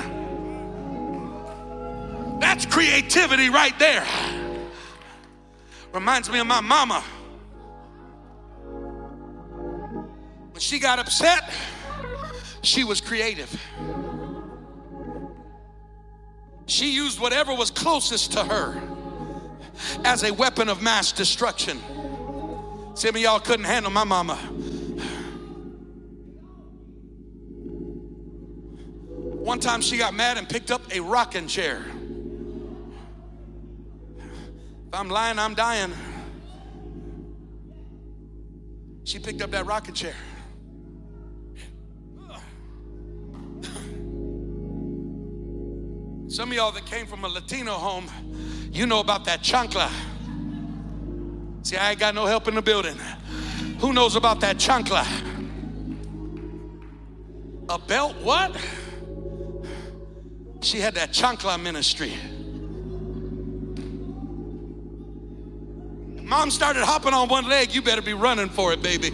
[2.39, 4.05] That's creativity right there.
[5.93, 7.03] Reminds me of my mama.
[10.51, 11.51] When she got upset,
[12.61, 13.49] she was creative.
[16.67, 18.81] She used whatever was closest to her
[20.03, 21.79] as a weapon of mass destruction.
[22.97, 24.37] Some of y'all couldn't handle my mama.
[29.13, 31.85] One time she got mad and picked up a rocking chair.
[34.87, 35.93] If I'm lying, I'm dying.
[39.03, 40.15] She picked up that rocking chair.
[46.29, 48.09] Some of y'all that came from a Latino home,
[48.71, 49.91] you know about that chancla.
[51.67, 52.95] See, I ain't got no help in the building.
[53.79, 55.05] Who knows about that chancla?
[57.67, 58.55] A belt, what?
[60.61, 62.13] She had that chancla ministry.
[66.23, 69.11] Mom started hopping on one leg, you better be running for it, baby.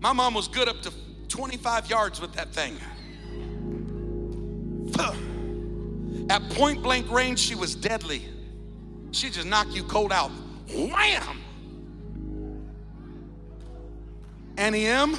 [0.00, 0.90] My mom was good up to
[1.28, 2.78] 25 yards with that thing.
[6.30, 8.30] At point blank range, she was deadly.
[9.14, 10.32] She just knock you cold out.
[10.68, 11.40] Wham!
[14.58, 15.16] Annie M?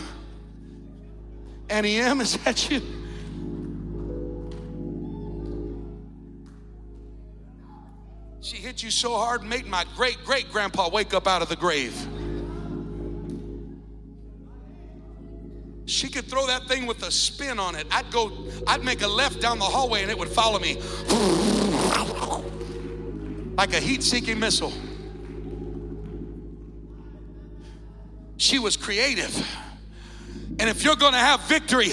[1.69, 2.81] Annie M, is that you?
[8.41, 11.55] She hit you so hard, made my great great grandpa wake up out of the
[11.55, 11.95] grave.
[15.85, 17.87] She could throw that thing with a spin on it.
[17.91, 18.31] I'd go,
[18.67, 20.81] I'd make a left down the hallway and it would follow me
[23.57, 24.73] like a heat seeking missile.
[28.37, 29.35] She was creative.
[30.59, 31.91] And if you're going to have victory,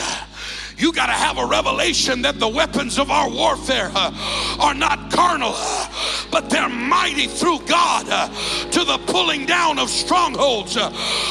[0.76, 5.12] you got to have a revelation that the weapons of our warfare uh, are not
[5.12, 8.28] carnal, uh, but they're mighty through God uh,
[8.70, 10.76] to the pulling down of strongholds.
[10.76, 10.90] Uh,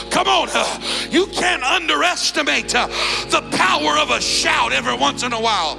[0.09, 2.88] come on, uh, you can't underestimate uh,
[3.29, 5.77] the power of a shout every once in a while.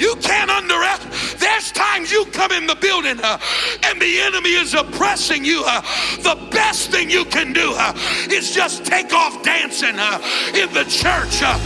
[0.00, 1.38] You can't underestimate.
[1.38, 3.38] There's times you come in the building uh,
[3.84, 5.62] and the enemy is oppressing you.
[5.66, 5.82] Uh,
[6.22, 7.92] the best thing you can do uh,
[8.30, 10.16] is just take off dancing uh,
[10.56, 11.44] in the church.
[11.44, 11.60] Uh,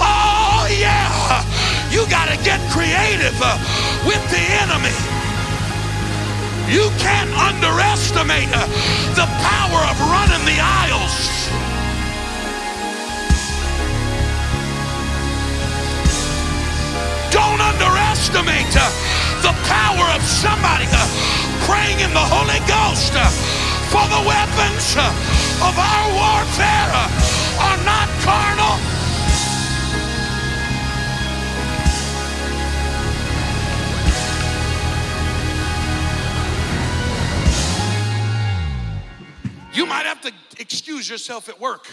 [0.00, 1.44] oh, yeah.
[1.92, 3.60] You got to get creative uh,
[4.08, 4.96] with the enemy.
[6.72, 8.48] You can't underestimate
[9.12, 10.93] the power of running the aisles.
[17.34, 18.86] Don't underestimate uh,
[19.42, 21.02] the power of somebody uh,
[21.66, 23.10] praying in the Holy Ghost.
[23.10, 23.26] uh,
[23.90, 24.94] For the weapons
[25.58, 26.94] of our warfare
[27.58, 28.78] are not carnal.
[39.74, 41.88] You might have to excuse yourself at work.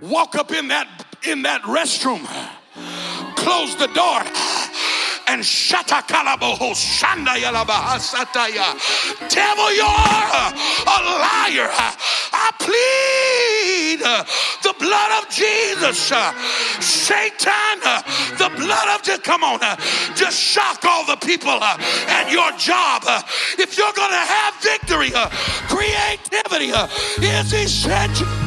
[0.00, 0.86] Walk up in that
[1.26, 2.24] in that restroom.
[3.44, 4.20] Close the door.
[5.26, 5.44] And.
[9.28, 11.68] Devil, you're a liar.
[12.32, 14.00] I plead
[14.62, 16.12] the blood of Jesus.
[16.80, 17.80] Satan,
[18.38, 19.20] the blood of Jesus.
[19.20, 19.60] Come on,
[20.14, 23.02] just shock all the people at your job.
[23.58, 25.10] If you're to have victory,
[25.68, 26.72] creativity
[27.22, 28.43] is essential.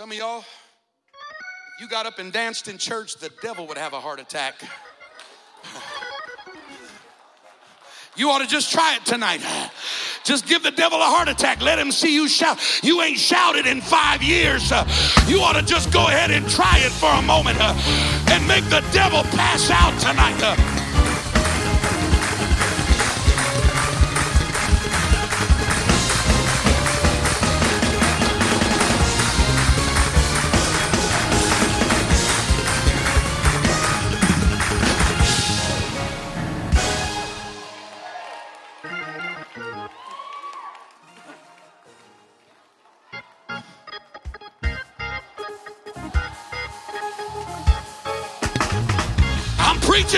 [0.00, 0.46] Some of y'all, if
[1.78, 4.54] you got up and danced in church, the devil would have a heart attack.
[8.16, 9.42] You ought to just try it tonight.
[10.24, 11.60] Just give the devil a heart attack.
[11.60, 12.58] Let him see you shout.
[12.82, 14.70] You ain't shouted in five years.
[15.28, 18.82] You ought to just go ahead and try it for a moment and make the
[18.94, 20.89] devil pass out tonight.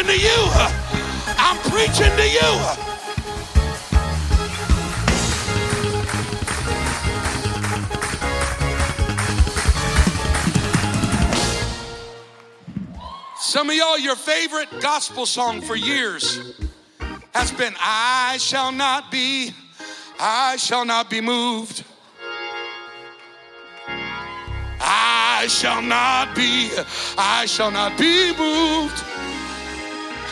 [0.02, 0.50] Preaching to you.
[1.38, 2.52] I'm preaching to you.
[13.38, 16.54] Some of y'all, your favorite gospel song for years
[17.34, 19.52] has been I shall not be,
[20.18, 21.84] I shall not be moved.
[24.80, 26.70] I shall not be,
[27.16, 29.11] I shall not be moved.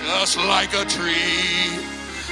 [0.02, 1.78] Just like a tree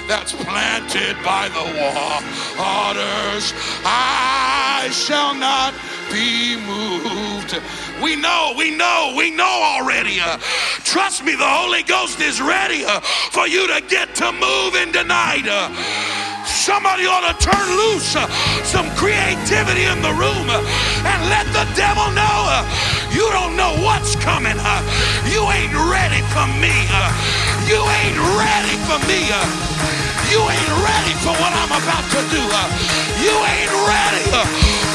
[0.08, 2.22] that's planted by the wa-
[2.58, 3.52] waters,
[3.84, 5.74] I shall not
[6.10, 7.60] be moved.
[8.02, 9.44] We know, we know, we know
[9.76, 10.18] already.
[10.20, 10.38] uh,
[10.84, 13.00] trust me, the Holy Ghost is ready uh,
[13.32, 15.44] for you to get to moving tonight.
[15.46, 15.68] uh.
[16.48, 18.26] Somebody ought to turn loose uh,
[18.64, 20.60] some creativity in the room uh,
[21.04, 22.64] and let the devil know uh,
[23.12, 24.56] you don't know what's coming.
[25.28, 26.72] you ain't ready for me.
[27.68, 29.28] You ain't ready for me.
[29.28, 29.44] uh,
[30.32, 32.40] you ain't ready for what I'm about to do.
[32.40, 32.68] uh,
[33.20, 34.44] you ain't ready uh,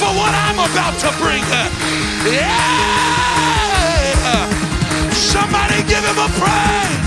[0.02, 1.44] for what I'm about to bring.
[2.26, 3.14] yeah!
[5.14, 7.03] Somebody give him a praise.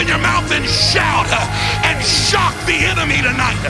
[0.00, 3.60] Open your mouth and shout uh, and shock the enemy tonight.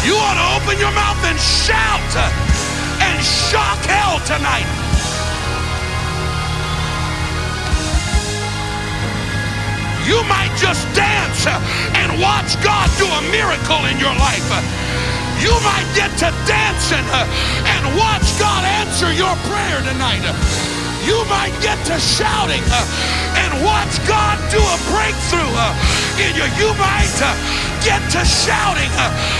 [0.00, 2.24] You ought to open your mouth and shout uh,
[3.04, 4.64] and shock hell tonight.
[10.08, 11.60] You might just dance uh,
[12.00, 14.48] and watch God do a miracle in your life.
[15.44, 17.04] You might get to dancing
[17.76, 20.75] and watch God answer your prayer tonight.
[21.06, 22.82] You might get to shouting uh,
[23.38, 25.70] and watch God do a breakthrough uh,
[26.18, 26.42] in you.
[26.58, 27.30] You might uh,
[27.86, 28.90] get to shouting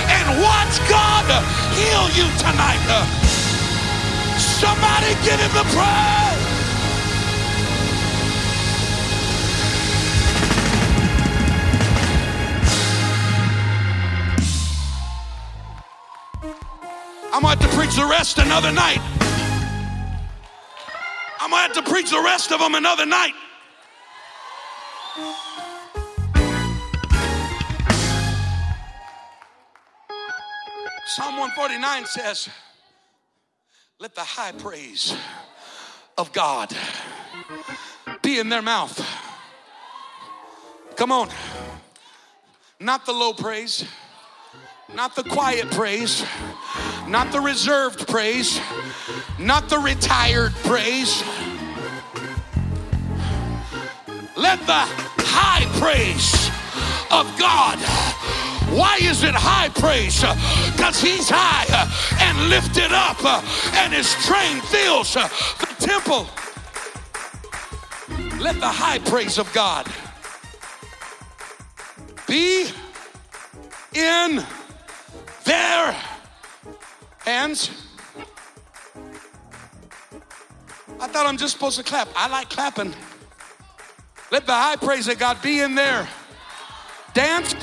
[0.07, 1.27] and watch God
[1.75, 2.79] heal you tonight.
[4.39, 6.27] Somebody give him the praise.
[17.33, 19.16] I'm going to to preach the rest another night.
[21.47, 23.31] I'm going to have to preach the rest of them another night.
[31.05, 32.49] Psalm 149 says,
[33.97, 35.15] Let the high praise
[36.17, 36.75] of God
[38.21, 38.99] be in their mouth.
[40.97, 41.29] Come on.
[42.77, 43.85] Not the low praise,
[44.93, 46.25] Not the quiet praise,
[47.07, 48.59] not the reserved praise,
[49.37, 51.23] not the retired praise.
[54.35, 54.85] Let the
[55.19, 56.49] high praise
[57.11, 57.77] of God.
[58.75, 60.21] Why is it high praise?
[60.71, 61.67] Because he's high
[62.21, 63.23] and lifted up,
[63.75, 66.27] and his train fills the temple.
[68.39, 69.85] Let the high praise of God
[72.25, 72.69] be
[73.93, 74.43] in
[75.47, 75.95] their
[77.19, 77.71] hands.
[80.99, 82.09] I thought I'm just supposed to clap.
[82.15, 82.93] I like clapping.
[84.31, 86.07] Let the high praise of God be in there.
[87.13, 87.55] Dance.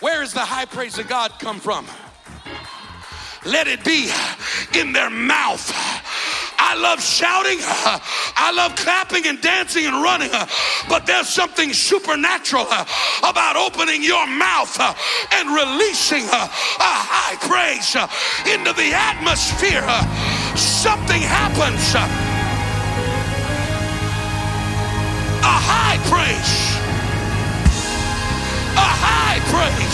[0.00, 1.86] Where does the high praise of God come from?
[3.44, 4.10] Let it be
[4.78, 5.72] in their mouth.
[6.58, 10.30] I love shouting, I love clapping and dancing and running,
[10.88, 12.66] but there's something supernatural
[13.22, 14.78] about opening your mouth
[15.32, 16.48] and releasing a
[16.80, 17.96] high praise
[18.52, 19.86] into the atmosphere.
[20.56, 21.94] Something happens.
[25.44, 26.54] A high praise.
[28.76, 29.85] A high praise.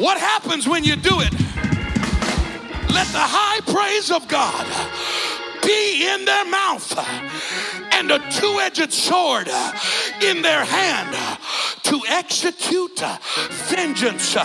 [0.00, 1.30] What happens when you do it?
[2.88, 4.66] Let the high praise of God
[5.62, 6.98] be in their mouth
[7.92, 9.48] and a two edged sword
[10.22, 11.14] in their hand
[11.90, 13.02] to execute
[13.68, 14.36] vengeance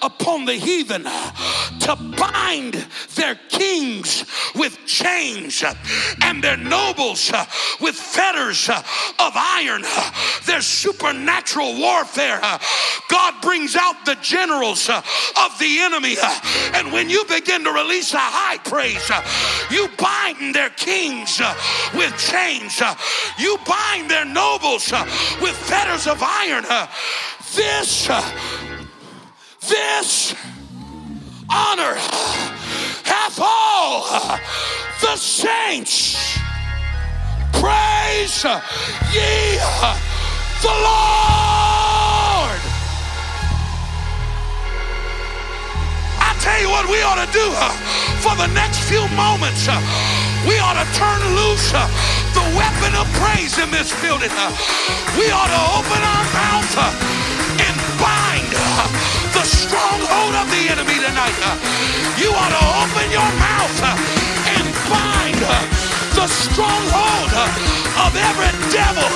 [0.00, 2.72] upon the heathen, to bind
[3.14, 4.24] their kings
[4.54, 5.62] with chains
[6.22, 7.30] and their nobles
[7.78, 9.84] with fetters of iron.
[10.46, 12.40] There's supernatural warfare.
[13.10, 16.16] God brings out the generals of the enemy.
[16.72, 19.10] And when you begin to release a high praise,
[19.70, 21.42] you bind their kings
[21.94, 22.80] with chains,
[23.38, 24.90] you bind their nobles
[25.42, 26.64] with fetters of iron.
[27.54, 28.08] This,
[29.60, 30.34] this
[31.50, 31.94] honor
[33.04, 34.38] hath all
[35.00, 36.38] the saints.
[37.52, 38.44] Praise
[39.12, 39.58] ye
[40.62, 42.60] the Lord.
[46.18, 47.70] I tell you what we ought to do uh,
[48.24, 49.68] for the next few moments.
[49.68, 51.88] Uh, We ought to turn loose uh,
[52.36, 54.28] the weapon of praise in this building.
[54.36, 54.52] Uh.
[55.16, 58.52] We ought to open our mouth uh, and bind
[59.32, 61.32] the stronghold of the enemy tonight.
[62.20, 63.78] You ought to open your mouth
[64.52, 65.40] and bind
[66.12, 67.32] the stronghold
[68.04, 69.08] of every devil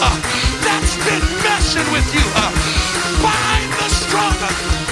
[0.64, 2.24] that's been messing with you.
[3.20, 4.88] Bind the strong.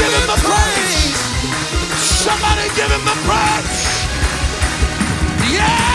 [0.00, 1.16] Give him the praise.
[2.00, 4.08] Somebody give him the praise.
[5.52, 5.89] Yes.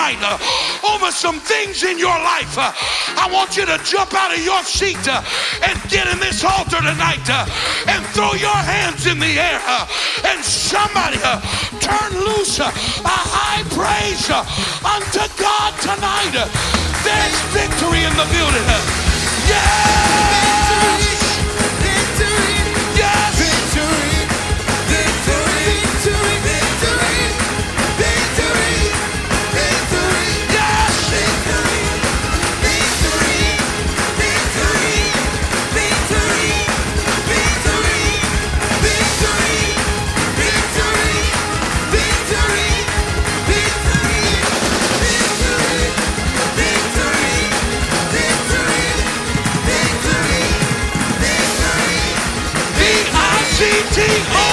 [0.00, 2.56] Tonight uh, over some things in your life.
[2.56, 2.72] Uh,
[3.20, 5.22] I want you to jump out of your seat uh,
[5.62, 7.28] and get in this altar tonight
[7.86, 9.60] and throw your hands in the air
[10.24, 11.18] and somebody
[11.80, 14.30] turn loose a high praise
[14.80, 16.32] unto God tonight.
[17.04, 18.64] There's victory in the building.
[19.48, 20.39] Yeah!
[53.60, 54.49] GTO!